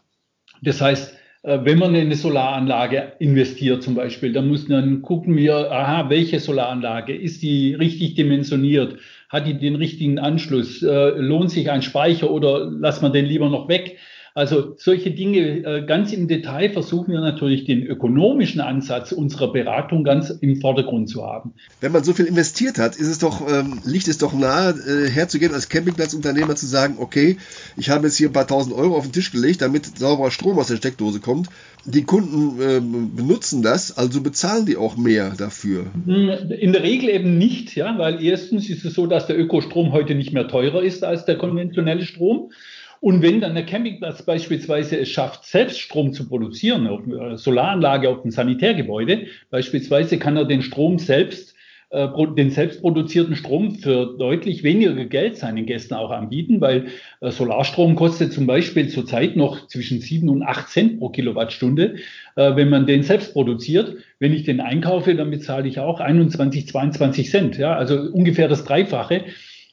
[0.62, 5.37] das heißt, äh, wenn man in eine Solaranlage investiert zum Beispiel, dann muss dann gucken
[5.37, 8.99] wir, aha, welche Solaranlage ist die richtig dimensioniert?
[9.29, 10.83] Hat die den richtigen Anschluss?
[10.83, 13.97] Äh, lohnt sich ein Speicher oder lass man den lieber noch weg?
[14.35, 20.05] Also solche Dinge äh, ganz im Detail versuchen wir natürlich den ökonomischen Ansatz unserer Beratung
[20.05, 21.55] ganz im Vordergrund zu haben.
[21.81, 25.11] Wenn man so viel investiert hat, ist es doch, ähm, liegt es doch nahe, äh,
[25.11, 27.38] herzugehen als Campingplatzunternehmer zu sagen, okay,
[27.77, 30.59] ich habe jetzt hier ein paar tausend Euro auf den Tisch gelegt, damit sauberer Strom
[30.59, 31.49] aus der Steckdose kommt.
[31.87, 35.87] Die Kunden äh, benutzen das, also bezahlen die auch mehr dafür.
[36.07, 40.14] In der Regel eben nicht, ja, weil erstens ist es so, dass der Ökostrom heute
[40.14, 42.53] nicht mehr teurer ist als der konventionelle Strom.
[43.00, 48.10] Und wenn dann der Campingplatz beispielsweise es schafft, selbst Strom zu produzieren, auf einer Solaranlage
[48.10, 51.54] auf dem Sanitärgebäude, beispielsweise kann er den Strom selbst,
[51.88, 56.88] äh, den selbst produzierten Strom für deutlich weniger Geld seinen Gästen auch anbieten, weil
[57.22, 61.96] äh, Solarstrom kostet zum Beispiel zurzeit noch zwischen sieben und acht Cent pro Kilowattstunde,
[62.36, 63.96] äh, wenn man den selbst produziert.
[64.18, 68.64] Wenn ich den einkaufe, dann bezahle ich auch 21, 22 Cent, ja, also ungefähr das
[68.64, 69.24] Dreifache,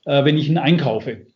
[0.06, 1.27] äh, wenn ich ihn einkaufe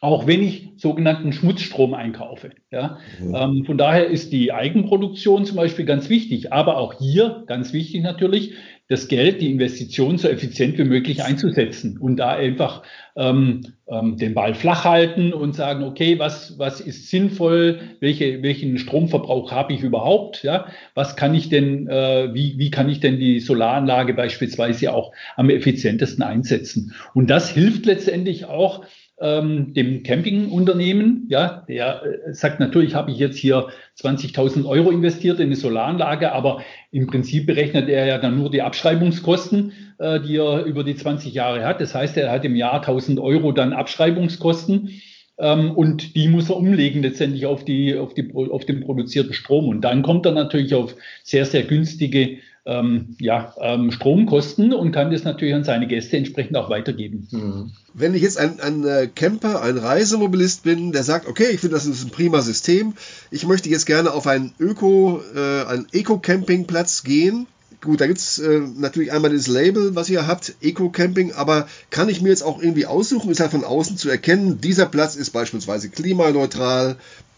[0.00, 2.50] auch wenn ich sogenannten Schmutzstrom einkaufe.
[2.70, 2.98] Ja?
[3.20, 3.34] Mhm.
[3.34, 8.02] Ähm, von daher ist die Eigenproduktion zum Beispiel ganz wichtig, aber auch hier ganz wichtig
[8.02, 8.54] natürlich,
[8.90, 12.82] das Geld, die Investition so effizient wie möglich einzusetzen und da einfach
[13.16, 18.78] ähm, ähm, den Ball flach halten und sagen, okay, was, was ist sinnvoll, welche, welchen
[18.78, 23.18] Stromverbrauch habe ich überhaupt, ja, was kann ich denn, äh, wie, wie kann ich denn
[23.18, 26.94] die Solaranlage beispielsweise auch am effizientesten einsetzen?
[27.12, 28.86] Und das hilft letztendlich auch,
[29.20, 33.68] ähm, dem Campingunternehmen, ja, der äh, sagt natürlich, habe ich jetzt hier
[34.00, 38.62] 20.000 Euro investiert in eine Solaranlage, aber im Prinzip berechnet er ja dann nur die
[38.62, 41.80] Abschreibungskosten, äh, die er über die 20 Jahre hat.
[41.80, 44.90] Das heißt, er hat im Jahr 1.000 Euro dann Abschreibungskosten
[45.38, 49.68] ähm, und die muss er umlegen letztendlich auf die, auf die, auf den produzierten Strom
[49.68, 55.10] und dann kommt er natürlich auf sehr, sehr günstige ähm, ja, ähm, Stromkosten und kann
[55.10, 57.26] das natürlich an seine Gäste entsprechend auch weitergeben.
[57.30, 57.72] Mhm.
[57.94, 61.76] Wenn ich jetzt ein, ein äh, Camper, ein Reisemobilist bin, der sagt, okay, ich finde
[61.76, 62.92] das ist ein prima System,
[63.30, 67.46] ich möchte jetzt gerne auf einen Öko, äh, einen Eco-Campingplatz gehen.
[67.80, 72.10] Gut, da gibt es äh, natürlich einmal das Label, was ihr habt, Eco-Camping, aber kann
[72.10, 75.30] ich mir jetzt auch irgendwie aussuchen, ist halt von außen zu erkennen, dieser Platz ist
[75.30, 76.96] beispielsweise klimaneutral,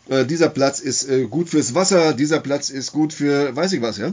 [0.08, 3.82] äh, dieser Platz ist äh, gut fürs Wasser, dieser Platz ist gut für weiß ich
[3.82, 4.12] was, ja?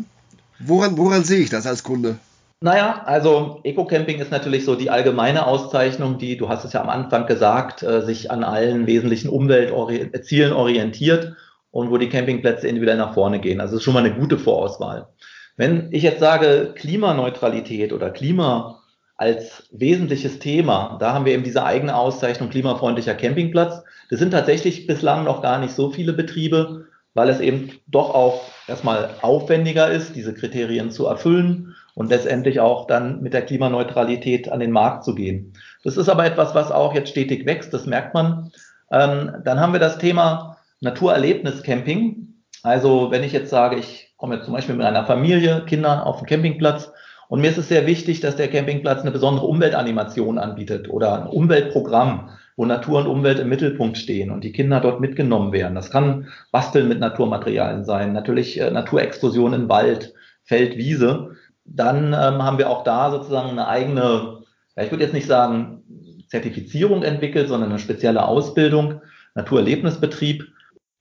[0.60, 2.18] Woran, woran sehe ich das als Kunde?
[2.60, 6.90] Naja, also Eco-Camping ist natürlich so die allgemeine Auszeichnung, die, du hast es ja am
[6.90, 11.36] Anfang gesagt, äh, sich an allen wesentlichen Umweltzielen orientiert
[11.70, 13.62] und wo die Campingplätze individuell nach vorne gehen.
[13.62, 15.10] Also das ist schon mal eine gute Vorauswahl.
[15.56, 18.82] Wenn ich jetzt sage Klimaneutralität oder Klima
[19.18, 23.84] als wesentliches Thema, da haben wir eben diese eigene Auszeichnung klimafreundlicher Campingplatz.
[24.10, 26.86] Das sind tatsächlich bislang noch gar nicht so viele Betriebe
[27.18, 32.86] weil es eben doch auch erstmal aufwendiger ist, diese Kriterien zu erfüllen und letztendlich auch
[32.86, 35.54] dann mit der Klimaneutralität an den Markt zu gehen.
[35.84, 38.52] Das ist aber etwas, was auch jetzt stetig wächst, das merkt man.
[38.92, 42.36] Ähm, dann haben wir das Thema Naturerlebniscamping.
[42.62, 46.20] Also wenn ich jetzt sage, ich komme jetzt zum Beispiel mit einer Familie, Kindern auf
[46.20, 46.92] den Campingplatz
[47.30, 51.28] und mir ist es sehr wichtig, dass der Campingplatz eine besondere Umweltanimation anbietet oder ein
[51.28, 55.76] Umweltprogramm wo Natur und Umwelt im Mittelpunkt stehen und die Kinder dort mitgenommen werden.
[55.76, 61.36] Das kann Basteln mit Naturmaterialien sein, natürlich äh, Naturexplosion in Wald, Feld, Wiese.
[61.66, 64.40] Dann ähm, haben wir auch da sozusagen eine eigene,
[64.76, 65.84] ja, ich würde jetzt nicht sagen
[66.30, 69.02] Zertifizierung entwickelt, sondern eine spezielle Ausbildung,
[69.36, 70.48] Naturerlebnisbetrieb,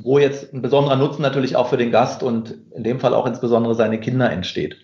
[0.02, 3.26] wo jetzt ein besonderer Nutzen natürlich auch für den Gast und in dem Fall auch
[3.26, 4.76] insbesondere seine Kinder entsteht.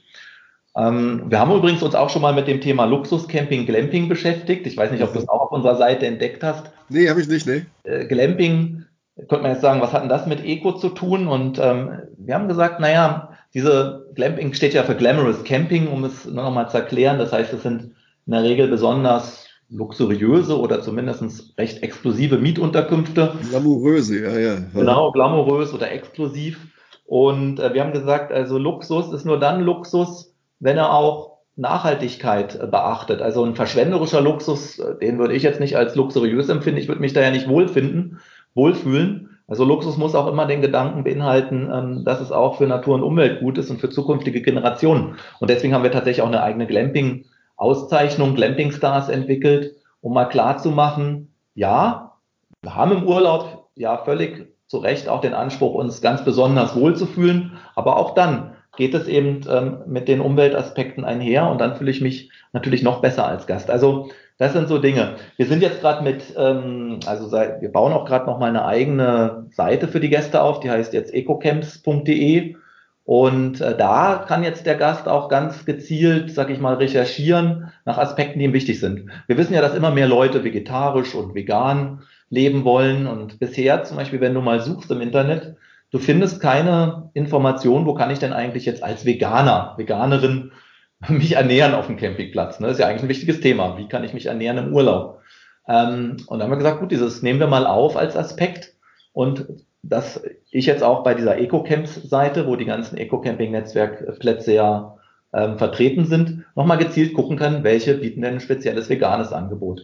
[0.77, 4.67] Ähm, wir haben übrigens uns auch schon mal mit dem Thema Luxuscamping, Glamping beschäftigt.
[4.67, 6.71] Ich weiß nicht, ob du es auch auf unserer Seite entdeckt hast.
[6.89, 7.67] Nee, habe ich nicht, nee.
[7.85, 8.85] Äh, Glamping
[9.17, 11.27] könnte man jetzt sagen, was hat denn das mit Eco zu tun?
[11.27, 16.25] Und ähm, wir haben gesagt, naja, diese Glamping steht ja für Glamorous Camping, um es
[16.25, 17.19] nur nochmal zu erklären.
[17.19, 17.93] Das heißt, es sind
[18.27, 23.35] in der Regel besonders luxuriöse oder zumindest recht exklusive Mietunterkünfte.
[23.51, 24.57] Glamouröse, ja, ja.
[24.75, 26.59] Genau, glamourös oder exklusiv.
[27.07, 30.32] Und äh, wir haben gesagt, also Luxus ist nur dann Luxus,
[30.63, 33.21] wenn er auch Nachhaltigkeit äh, beachtet.
[33.21, 36.81] Also ein verschwenderischer Luxus, äh, den würde ich jetzt nicht als luxuriös empfinden.
[36.81, 38.21] Ich würde mich da ja nicht wohlfinden,
[38.55, 39.29] wohlfühlen.
[39.49, 43.03] Also Luxus muss auch immer den Gedanken beinhalten, ähm, dass es auch für Natur und
[43.03, 45.17] Umwelt gut ist und für zukünftige Generationen.
[45.41, 50.59] Und deswegen haben wir tatsächlich auch eine eigene Glamping-Auszeichnung, Glamping Stars entwickelt, um mal klar
[50.59, 52.17] zu machen, ja,
[52.63, 57.59] wir haben im Urlaub ja völlig zu Recht auch den Anspruch, uns ganz besonders wohlzufühlen,
[57.75, 62.01] aber auch dann geht es eben ähm, mit den Umweltaspekten einher und dann fühle ich
[62.01, 63.71] mich natürlich noch besser als Gast.
[63.71, 65.17] Also das sind so Dinge.
[65.37, 69.47] Wir sind jetzt gerade mit, ähm, also wir bauen auch gerade noch mal eine eigene
[69.51, 72.57] Seite für die Gäste auf, die heißt jetzt ecocamps.de
[73.05, 77.99] und äh, da kann jetzt der Gast auch ganz gezielt, sag ich mal, recherchieren nach
[77.99, 79.11] Aspekten, die ihm wichtig sind.
[79.27, 83.97] Wir wissen ja, dass immer mehr Leute vegetarisch und vegan leben wollen und bisher zum
[83.97, 85.57] Beispiel, wenn du mal suchst im Internet,
[85.93, 90.51] du findest keine Information, wo kann ich denn eigentlich jetzt als Veganer, Veganerin
[91.09, 92.59] mich ernähren auf dem Campingplatz.
[92.59, 92.67] Ne?
[92.67, 93.79] Das ist ja eigentlich ein wichtiges Thema.
[93.79, 95.21] Wie kann ich mich ernähren im Urlaub?
[95.69, 98.75] Ähm, und dann haben wir gesagt, gut, dieses nehmen wir mal auf als Aspekt
[99.13, 99.47] und
[99.83, 104.97] dass ich jetzt auch bei dieser Eco-Camps-Seite, wo die ganzen Eco-Camping-Netzwerkplätze ja
[105.35, 109.83] ähm, vertreten sind, nochmal gezielt gucken kann, welche bieten denn ein spezielles veganes Angebot.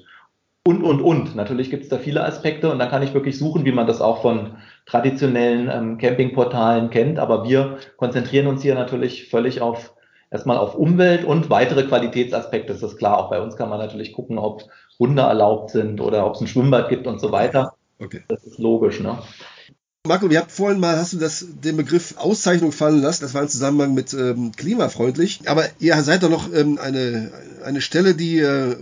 [0.68, 1.34] Und, und, und.
[1.34, 4.02] Natürlich gibt es da viele Aspekte und dann kann ich wirklich suchen, wie man das
[4.02, 7.18] auch von traditionellen ähm, Campingportalen kennt.
[7.18, 9.94] Aber wir konzentrieren uns hier natürlich völlig auf
[10.30, 12.74] erstmal auf Umwelt und weitere Qualitätsaspekte.
[12.74, 13.16] Das ist klar.
[13.16, 14.64] Auch bei uns kann man natürlich gucken, ob
[14.98, 17.72] Hunde erlaubt sind oder ob es ein Schwimmbad gibt und so weiter.
[17.98, 18.24] Okay.
[18.28, 19.16] Das ist logisch, ne?
[20.06, 23.40] Marco, ihr habt vorhin mal, hast du das, den Begriff Auszeichnung fallen lassen, das war
[23.40, 27.30] im Zusammenhang mit ähm, klimafreundlich, aber ihr seid doch noch ähm, eine,
[27.64, 28.76] eine Stelle, die äh,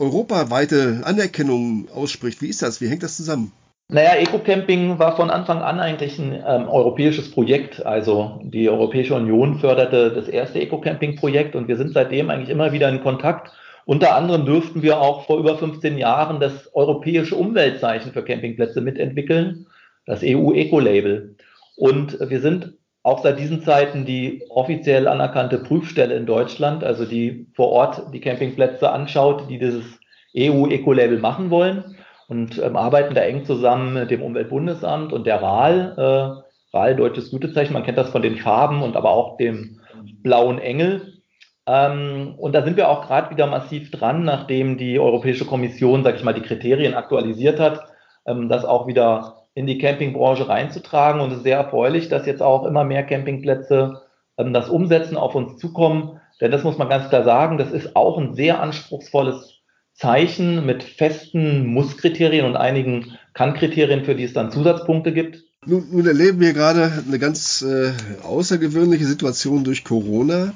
[0.00, 2.40] europaweite Anerkennung ausspricht.
[2.42, 2.80] Wie ist das?
[2.80, 3.52] Wie hängt das zusammen?
[3.92, 7.84] Naja, Eco-Camping war von Anfang an eigentlich ein ähm, europäisches Projekt.
[7.84, 12.88] Also die Europäische Union förderte das erste Eco-Camping-Projekt und wir sind seitdem eigentlich immer wieder
[12.88, 13.52] in Kontakt.
[13.84, 19.66] Unter anderem dürften wir auch vor über 15 Jahren das europäische Umweltzeichen für Campingplätze mitentwickeln,
[20.06, 21.34] das EU-Eco-Label.
[21.76, 27.46] Und wir sind auch seit diesen Zeiten die offiziell anerkannte Prüfstelle in Deutschland, also die
[27.54, 29.98] vor Ort die Campingplätze anschaut, die dieses
[30.36, 31.96] EU-Eco-Label machen wollen
[32.28, 37.30] und ähm, arbeiten da eng zusammen mit dem Umweltbundesamt und der RAL, äh, RAL deutsches
[37.30, 39.80] Gütezeichen, man kennt das von den Farben und aber auch dem
[40.22, 41.20] blauen Engel.
[41.66, 46.16] Ähm, und da sind wir auch gerade wieder massiv dran, nachdem die Europäische Kommission, sag
[46.16, 47.80] ich mal, die Kriterien aktualisiert hat,
[48.26, 51.20] ähm, das auch wieder in die Campingbranche reinzutragen.
[51.20, 54.02] Und es ist sehr erfreulich, dass jetzt auch immer mehr Campingplätze
[54.38, 56.20] ähm, das umsetzen, auf uns zukommen.
[56.40, 59.60] Denn das muss man ganz klar sagen, das ist auch ein sehr anspruchsvolles
[59.92, 65.44] Zeichen mit festen Muss-Kriterien und einigen Kann-Kriterien, für die es dann Zusatzpunkte gibt.
[65.66, 70.54] Nun, nun erleben wir gerade eine ganz äh, außergewöhnliche Situation durch Corona.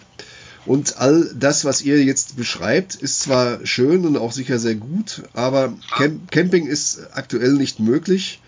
[0.65, 5.23] Und all das, was ihr jetzt beschreibt, ist zwar schön und auch sicher sehr gut,
[5.35, 8.41] aber Camp Camping ist aktuell nicht möglich,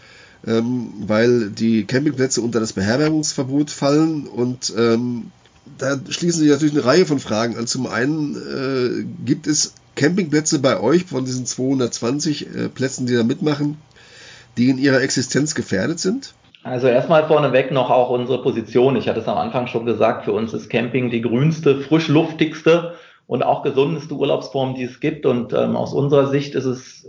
[0.47, 5.31] ähm, weil die Campingplätze unter das Beherbergungsverbot fallen und ähm,
[5.79, 7.67] da schließen sich natürlich eine Reihe von Fragen an.
[7.67, 13.25] Zum einen äh, gibt es Campingplätze bei euch von diesen 220 äh, Plätzen, die da
[13.25, 13.77] mitmachen,
[14.57, 16.35] die in ihrer Existenz gefährdet sind?
[16.63, 18.97] Also erstmal vorneweg noch auch unsere Position.
[18.97, 22.95] Ich hatte es am Anfang schon gesagt, für uns ist Camping die grünste, frischluftigste
[23.27, 25.27] und auch gesundeste Urlaubsform, die es gibt.
[25.27, 27.07] Und ähm, aus unserer Sicht ist es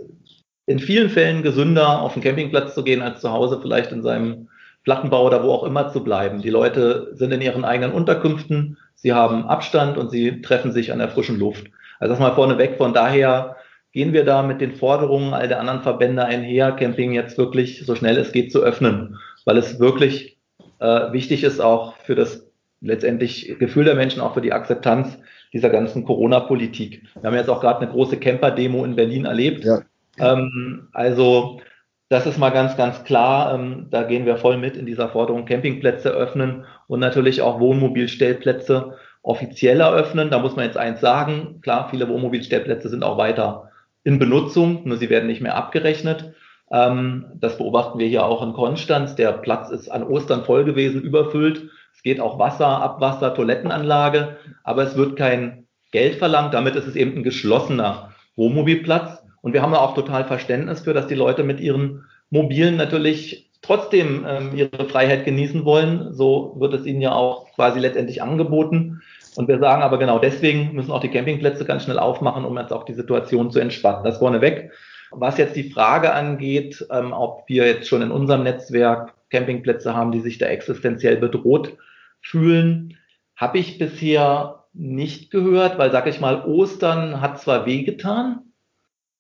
[0.68, 4.50] in vielen Fällen gesünder, auf den Campingplatz zu gehen, als zu Hause vielleicht in seinem
[4.84, 6.42] Plattenbau oder wo auch immer zu bleiben.
[6.42, 11.00] Die Leute sind in ihren eigenen Unterkünften, sie haben Abstand und sie treffen sich an
[11.00, 11.68] der frischen Luft.
[12.00, 12.78] Also das mal vorneweg.
[12.78, 13.56] Von daher
[13.94, 17.96] gehen wir da mit den Forderungen all der anderen Verbände einher, Camping jetzt wirklich so
[17.96, 20.38] schnell es geht zu öffnen, weil es wirklich
[20.80, 22.46] äh, wichtig ist auch für das
[22.82, 25.18] letztendlich Gefühl der Menschen, auch für die Akzeptanz
[25.54, 27.04] dieser ganzen Corona-Politik.
[27.20, 29.64] Wir haben jetzt auch gerade eine große Camper-Demo in Berlin erlebt.
[29.64, 29.82] Ja.
[30.20, 31.62] Ähm, also
[32.10, 33.54] das ist mal ganz, ganz klar.
[33.54, 38.98] Ähm, da gehen wir voll mit in dieser Forderung, Campingplätze öffnen und natürlich auch Wohnmobilstellplätze
[39.22, 40.30] offiziell eröffnen.
[40.30, 41.60] Da muss man jetzt eins sagen.
[41.62, 43.72] Klar, viele Wohnmobilstellplätze sind auch weiter
[44.04, 46.34] in Benutzung, nur sie werden nicht mehr abgerechnet.
[46.72, 49.16] Ähm, das beobachten wir hier auch in Konstanz.
[49.16, 51.70] Der Platz ist an Ostern voll gewesen, überfüllt.
[51.94, 56.54] Es geht auch Wasser, Abwasser, Toilettenanlage, aber es wird kein Geld verlangt.
[56.54, 59.17] Damit ist es eben ein geschlossener Wohnmobilplatz.
[59.48, 63.50] Und wir haben da auch total Verständnis für, dass die Leute mit ihren Mobilen natürlich
[63.62, 66.14] trotzdem ähm, ihre Freiheit genießen wollen.
[66.14, 69.02] So wird es ihnen ja auch quasi letztendlich angeboten.
[69.38, 72.74] Und wir sagen aber genau deswegen müssen auch die Campingplätze ganz schnell aufmachen, um jetzt
[72.74, 74.04] auch die Situation zu entspannen.
[74.04, 74.74] Das vorneweg.
[75.12, 80.12] Was jetzt die Frage angeht, ähm, ob wir jetzt schon in unserem Netzwerk Campingplätze haben,
[80.12, 81.78] die sich da existenziell bedroht
[82.20, 82.98] fühlen,
[83.38, 88.42] habe ich bisher nicht gehört, weil, sag ich mal, Ostern hat zwar wehgetan,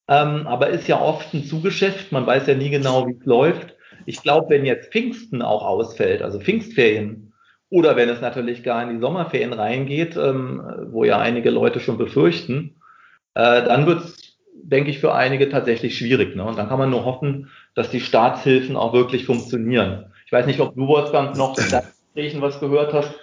[0.07, 2.11] ähm, aber ist ja oft ein Zugeschäft.
[2.11, 3.75] Man weiß ja nie genau, wie es läuft.
[4.05, 7.33] Ich glaube, wenn jetzt Pfingsten auch ausfällt, also Pfingstferien,
[7.69, 11.97] oder wenn es natürlich gar in die Sommerferien reingeht, ähm, wo ja einige Leute schon
[11.97, 12.75] befürchten,
[13.33, 16.35] äh, dann wird es, denke ich, für einige tatsächlich schwierig.
[16.35, 16.43] Ne?
[16.45, 20.13] Und dann kann man nur hoffen, dass die Staatshilfen auch wirklich funktionieren.
[20.25, 23.13] Ich weiß nicht, ob du, Wolfgang, noch in Gesprächen was gehört hast.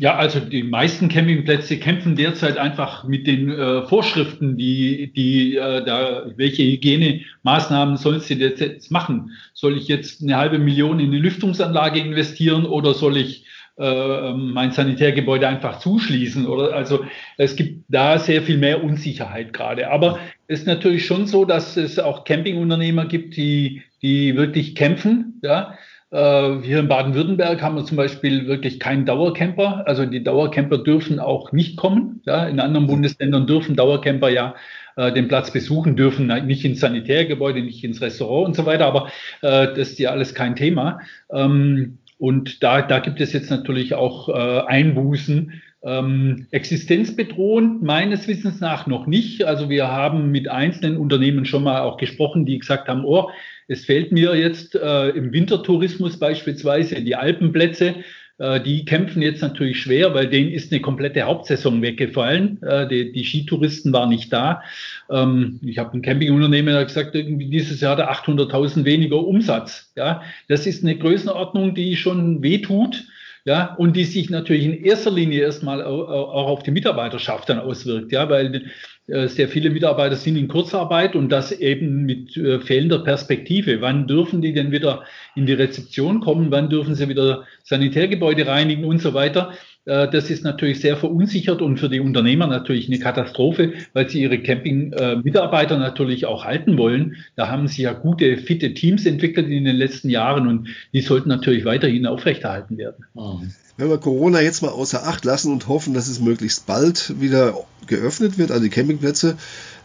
[0.00, 5.84] Ja, also die meisten Campingplätze kämpfen derzeit einfach mit den äh, Vorschriften, die, die äh,
[5.84, 9.32] da, welche Hygienemaßnahmen sollen sie jetzt machen?
[9.52, 13.44] Soll ich jetzt eine halbe Million in eine Lüftungsanlage investieren oder soll ich
[13.76, 16.46] äh, mein Sanitärgebäude einfach zuschließen?
[16.46, 17.04] Oder also
[17.36, 19.90] es gibt da sehr viel mehr Unsicherheit gerade.
[19.90, 25.40] Aber es ist natürlich schon so, dass es auch Campingunternehmer gibt, die, die wirklich kämpfen,
[25.42, 25.74] ja
[26.12, 29.84] hier in Baden-Württemberg haben wir zum Beispiel wirklich keinen Dauercamper.
[29.86, 32.20] Also die Dauercamper dürfen auch nicht kommen.
[32.26, 34.56] Ja, in anderen Bundesländern dürfen Dauercamper ja
[34.96, 38.86] äh, den Platz besuchen, dürfen nicht ins Sanitärgebäude, nicht ins Restaurant und so weiter.
[38.86, 39.06] Aber
[39.40, 41.00] äh, das ist ja alles kein Thema.
[41.32, 44.32] Ähm, und da, da gibt es jetzt natürlich auch äh,
[44.66, 45.62] Einbußen.
[45.82, 49.44] Ähm, existenzbedrohend meines Wissens nach noch nicht.
[49.44, 53.30] Also wir haben mit einzelnen Unternehmen schon mal auch gesprochen, die gesagt haben, oh,
[53.70, 57.94] es fehlt mir jetzt äh, im Wintertourismus beispielsweise die Alpenplätze.
[58.38, 62.60] Äh, die kämpfen jetzt natürlich schwer, weil denen ist eine komplette Hauptsaison weggefallen.
[62.64, 64.62] Äh, die, die, Skitouristen waren nicht da.
[65.08, 69.92] Ähm, ich habe ein Campingunternehmen der gesagt, irgendwie dieses Jahr hat er 800.000 weniger Umsatz.
[69.94, 73.04] Ja, das ist eine Größenordnung, die schon wehtut
[73.44, 78.12] ja, und die sich natürlich in erster Linie erstmal auch auf die Mitarbeiterschaft dann auswirkt,
[78.12, 78.70] ja, weil
[79.06, 83.80] äh, sehr viele Mitarbeiter sind in Kurzarbeit und das eben mit äh, fehlender Perspektive.
[83.80, 86.50] Wann dürfen die denn wieder in die Rezeption kommen?
[86.50, 89.52] Wann dürfen sie wieder Sanitärgebäude reinigen und so weiter?
[89.90, 94.22] Äh, das ist natürlich sehr verunsichert und für die Unternehmer natürlich eine Katastrophe, weil sie
[94.22, 97.16] ihre Camping-Mitarbeiter natürlich auch halten wollen.
[97.34, 101.28] Da haben sie ja gute, fitte Teams entwickelt in den letzten Jahren und die sollten
[101.28, 103.04] natürlich weiterhin aufrechterhalten werden.
[103.14, 103.50] Mhm.
[103.76, 107.54] Wenn wir Corona jetzt mal außer Acht lassen und hoffen, dass es möglichst bald wieder
[107.88, 109.38] geöffnet wird, also die Campingplätze.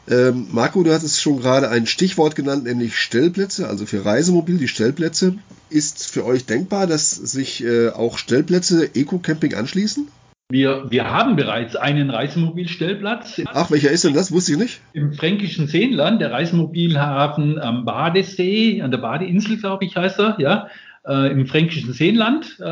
[0.09, 4.67] Ähm, Marco, du hattest schon gerade ein Stichwort genannt, nämlich Stellplätze, also für Reisemobil, die
[4.67, 5.35] Stellplätze.
[5.69, 10.07] Ist für euch denkbar, dass sich äh, auch Stellplätze Eco-Camping anschließen?
[10.51, 13.41] Wir, wir haben bereits einen Reisemobilstellplatz.
[13.45, 14.31] Ach, welcher ist denn das?
[14.31, 14.81] Wusste ich nicht.
[14.93, 20.67] Im fränkischen Seenland, der Reisemobilhafen am Badesee, an der Badeinsel, glaube ich, heißt er, ja
[21.07, 22.57] äh, im fränkischen Seenland.
[22.59, 22.63] Äh,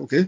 [0.00, 0.26] okay.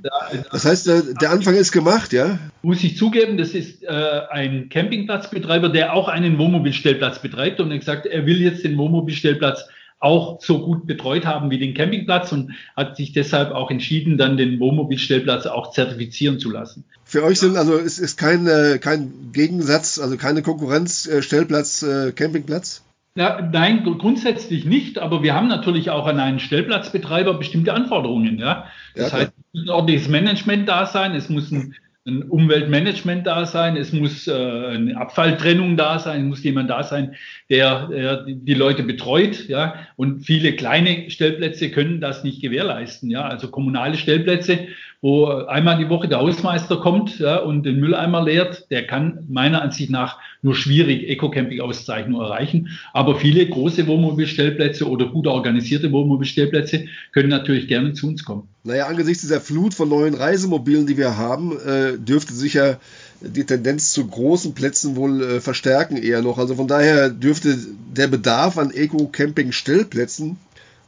[0.53, 2.39] das heißt, der, der, Anfang ist gemacht, ja?
[2.63, 3.89] Muss ich zugeben, das ist äh,
[4.31, 9.65] ein Campingplatzbetreiber, der auch einen Wohnmobilstellplatz betreibt und er gesagt, er will jetzt den Wohnmobilstellplatz
[9.99, 14.39] auch so gut betreut haben wie den Campingplatz und hat sich deshalb auch entschieden, dann
[14.39, 16.85] den Wohnmobilstellplatz auch zertifizieren zu lassen.
[17.05, 22.13] Für euch sind also es ist kein, äh, kein Gegensatz, also keine Konkurrenz Stellplatz, äh,
[22.13, 22.83] Campingplatz?
[23.17, 28.39] Ja, nein, grundsätzlich nicht, aber wir haben natürlich auch an einen Stellplatzbetreiber bestimmte Anforderungen.
[28.39, 28.67] Ja?
[28.95, 31.75] Das ja, heißt, es muss ein ordentliches Management da sein, es muss ein,
[32.07, 36.85] ein Umweltmanagement da sein, es muss äh, eine Abfalltrennung da sein, es muss jemand da
[36.85, 37.17] sein,
[37.49, 39.49] der, der die Leute betreut.
[39.49, 39.75] Ja?
[39.97, 43.11] Und viele kleine Stellplätze können das nicht gewährleisten.
[43.11, 43.23] Ja?
[43.23, 44.69] Also kommunale Stellplätze
[45.03, 49.63] wo einmal die Woche der Hausmeister kommt ja, und den Mülleimer leert, der kann meiner
[49.63, 52.69] Ansicht nach nur schwierig Eco-Camping-Auszeichnung erreichen.
[52.93, 58.49] Aber viele große Wohnmobilstellplätze oder gut organisierte Wohnmobilstellplätze können natürlich gerne zu uns kommen.
[58.63, 62.77] Naja, angesichts dieser Flut von neuen Reisemobilen, die wir haben, äh, dürfte sich ja
[63.23, 66.39] die Tendenz zu großen Plätzen wohl äh, verstärken eher noch.
[66.39, 67.57] Also von daher dürfte
[67.97, 70.37] der Bedarf an Eco-Camping-Stellplätzen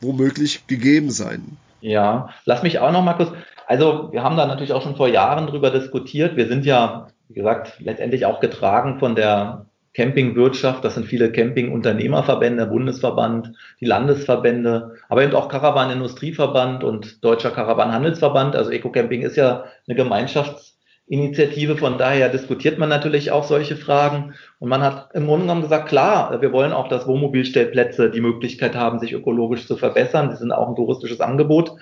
[0.02, 1.56] womöglich gegeben sein.
[1.80, 3.32] Ja, lass mich auch noch mal kurz,
[3.66, 6.36] also wir haben da natürlich auch schon vor Jahren drüber diskutiert.
[6.36, 10.84] Wir sind ja, wie gesagt, letztendlich auch getragen von der Campingwirtschaft.
[10.84, 18.56] Das sind viele Campingunternehmerverbände, Bundesverband, die Landesverbände, aber eben auch Caravan-Industrieverband und Deutscher Caravan-Handelsverband.
[18.56, 21.76] Also Eco-Camping ist ja eine Gemeinschaftsinitiative.
[21.76, 24.34] Von daher diskutiert man natürlich auch solche Fragen.
[24.58, 28.74] Und man hat im Grunde genommen gesagt, klar, wir wollen auch, dass Wohnmobilstellplätze die Möglichkeit
[28.74, 30.30] haben, sich ökologisch zu verbessern.
[30.30, 31.72] Sie sind auch ein touristisches Angebot.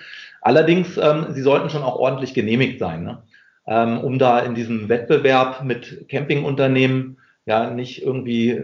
[0.43, 3.23] Allerdings, ähm, sie sollten schon auch ordentlich genehmigt sein, ne?
[3.67, 8.63] ähm, um da in diesem Wettbewerb mit Campingunternehmen ja nicht irgendwie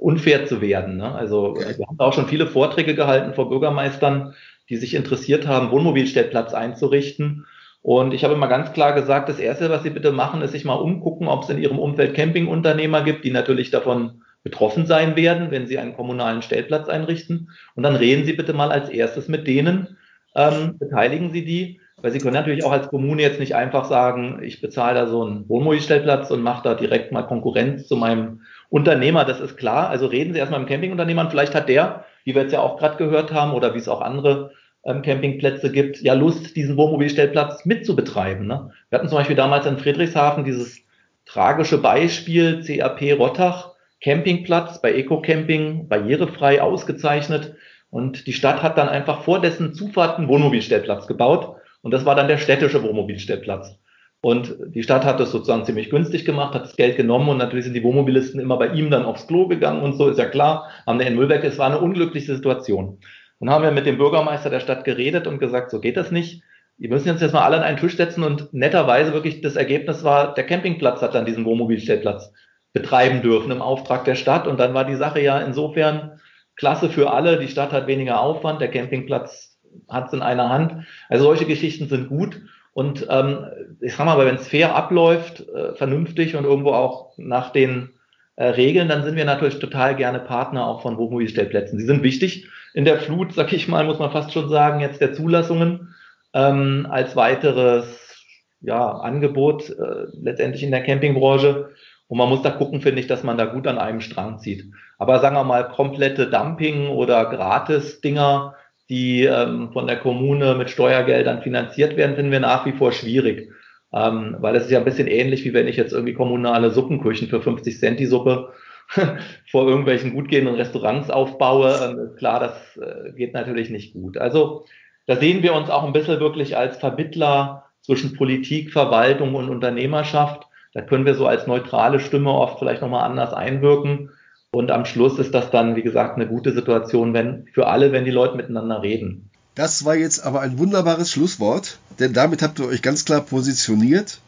[0.00, 0.98] unfair zu werden.
[0.98, 1.14] Ne?
[1.14, 4.34] Also wir haben auch schon viele Vorträge gehalten vor Bürgermeistern,
[4.68, 7.46] die sich interessiert haben, Wohnmobilstellplatz einzurichten.
[7.82, 10.64] Und ich habe immer ganz klar gesagt, das Erste, was Sie bitte machen, ist sich
[10.64, 15.50] mal umgucken, ob es in Ihrem Umfeld Campingunternehmer gibt, die natürlich davon betroffen sein werden,
[15.50, 17.50] wenn Sie einen kommunalen Stellplatz einrichten.
[17.74, 19.95] Und dann reden Sie bitte mal als erstes mit denen,
[20.36, 24.40] ähm, beteiligen Sie die, weil Sie können natürlich auch als Kommune jetzt nicht einfach sagen,
[24.42, 29.24] ich bezahle da so einen Wohnmobilstellplatz und mache da direkt mal Konkurrenz zu meinem Unternehmer,
[29.24, 29.88] das ist klar.
[29.88, 32.78] Also reden Sie erstmal mit dem Campingunternehmer vielleicht hat der, wie wir jetzt ja auch
[32.78, 34.52] gerade gehört haben, oder wie es auch andere
[34.84, 38.46] ähm, Campingplätze gibt, ja Lust, diesen Wohnmobilstellplatz mitzubetreiben.
[38.46, 38.70] Ne?
[38.90, 40.80] Wir hatten zum Beispiel damals in Friedrichshafen dieses
[41.24, 43.72] tragische Beispiel CAP Rottach,
[44.02, 47.54] Campingplatz bei Eco-Camping, barrierefrei ausgezeichnet.
[47.96, 51.56] Und die Stadt hat dann einfach vor dessen Zufahrt einen Wohnmobilstellplatz gebaut.
[51.80, 53.78] Und das war dann der städtische Wohnmobilstellplatz.
[54.20, 57.64] Und die Stadt hat das sozusagen ziemlich günstig gemacht, hat das Geld genommen und natürlich
[57.64, 60.68] sind die Wohnmobilisten immer bei ihm dann aufs Klo gegangen und so, ist ja klar,
[60.86, 62.98] haben der in Müllberg, es war eine unglückliche Situation.
[63.40, 66.42] Dann haben wir mit dem Bürgermeister der Stadt geredet und gesagt, so geht das nicht.
[66.76, 70.04] Wir müssen uns jetzt mal alle an einen Tisch setzen und netterweise wirklich das Ergebnis
[70.04, 72.30] war, der Campingplatz hat dann diesen Wohnmobilstellplatz
[72.74, 74.46] betreiben dürfen im Auftrag der Stadt.
[74.46, 76.15] Und dann war die Sache ja insofern
[76.56, 77.38] klasse für alle.
[77.38, 80.86] Die Stadt hat weniger Aufwand, der Campingplatz hat es in einer Hand.
[81.08, 82.40] Also solche Geschichten sind gut.
[82.72, 83.46] Und ähm,
[83.80, 87.90] ich sag mal, wenn es fair abläuft, äh, vernünftig und irgendwo auch nach den
[88.36, 91.78] äh, Regeln, dann sind wir natürlich total gerne Partner auch von Wohnmobilstellplätzen.
[91.78, 95.00] Sie sind wichtig in der Flut, sag ich mal, muss man fast schon sagen, jetzt
[95.00, 95.94] der Zulassungen
[96.34, 98.24] ähm, als weiteres
[98.60, 101.70] ja, Angebot äh, letztendlich in der Campingbranche.
[102.08, 104.64] Und man muss da gucken, finde ich, dass man da gut an einem Strang zieht.
[104.98, 108.54] Aber sagen wir mal, komplette Dumping oder Gratis-Dinger,
[108.88, 113.50] die ähm, von der Kommune mit Steuergeldern finanziert werden, finden wir nach wie vor schwierig.
[113.92, 117.28] Ähm, weil es ist ja ein bisschen ähnlich, wie wenn ich jetzt irgendwie kommunale Suppenküchen
[117.28, 118.52] für 50 Cent die Suppe
[119.50, 121.74] vor irgendwelchen gut gehenden Restaurants aufbaue.
[121.82, 124.16] Ähm, klar, das äh, geht natürlich nicht gut.
[124.18, 124.64] Also
[125.06, 130.45] da sehen wir uns auch ein bisschen wirklich als Vermittler zwischen Politik, Verwaltung und Unternehmerschaft.
[130.76, 134.10] Da können wir so als neutrale Stimme oft vielleicht nochmal anders einwirken.
[134.50, 138.04] Und am Schluss ist das dann, wie gesagt, eine gute Situation wenn, für alle, wenn
[138.04, 139.30] die Leute miteinander reden.
[139.54, 144.18] Das war jetzt aber ein wunderbares Schlusswort, denn damit habt ihr euch ganz klar positioniert.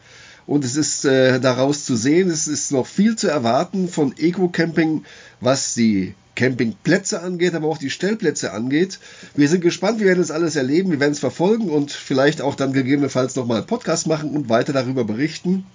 [0.46, 5.05] Und es ist äh, daraus zu sehen, es ist noch viel zu erwarten von Eco-Camping,
[5.42, 9.01] was die Campingplätze angeht, aber auch die Stellplätze angeht.
[9.34, 12.55] Wir sind gespannt, wir werden das alles erleben, wir werden es verfolgen und vielleicht auch
[12.55, 15.66] dann gegebenenfalls nochmal einen Podcast machen und weiter darüber berichten.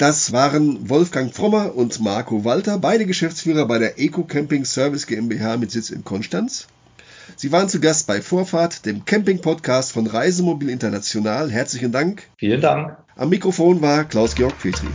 [0.00, 5.58] Das waren Wolfgang Frommer und Marco Walter, beide Geschäftsführer bei der Eco Camping Service GmbH
[5.58, 6.68] mit Sitz in Konstanz.
[7.36, 11.50] Sie waren zu Gast bei Vorfahrt, dem Camping-Podcast von Reisemobil International.
[11.50, 12.22] Herzlichen Dank.
[12.38, 12.96] Vielen Dank.
[13.14, 14.88] Am Mikrofon war Klaus-Georg Petri.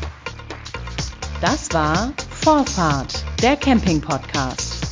[1.39, 4.84] Das war Vorfahrt, der Camping-Podcast.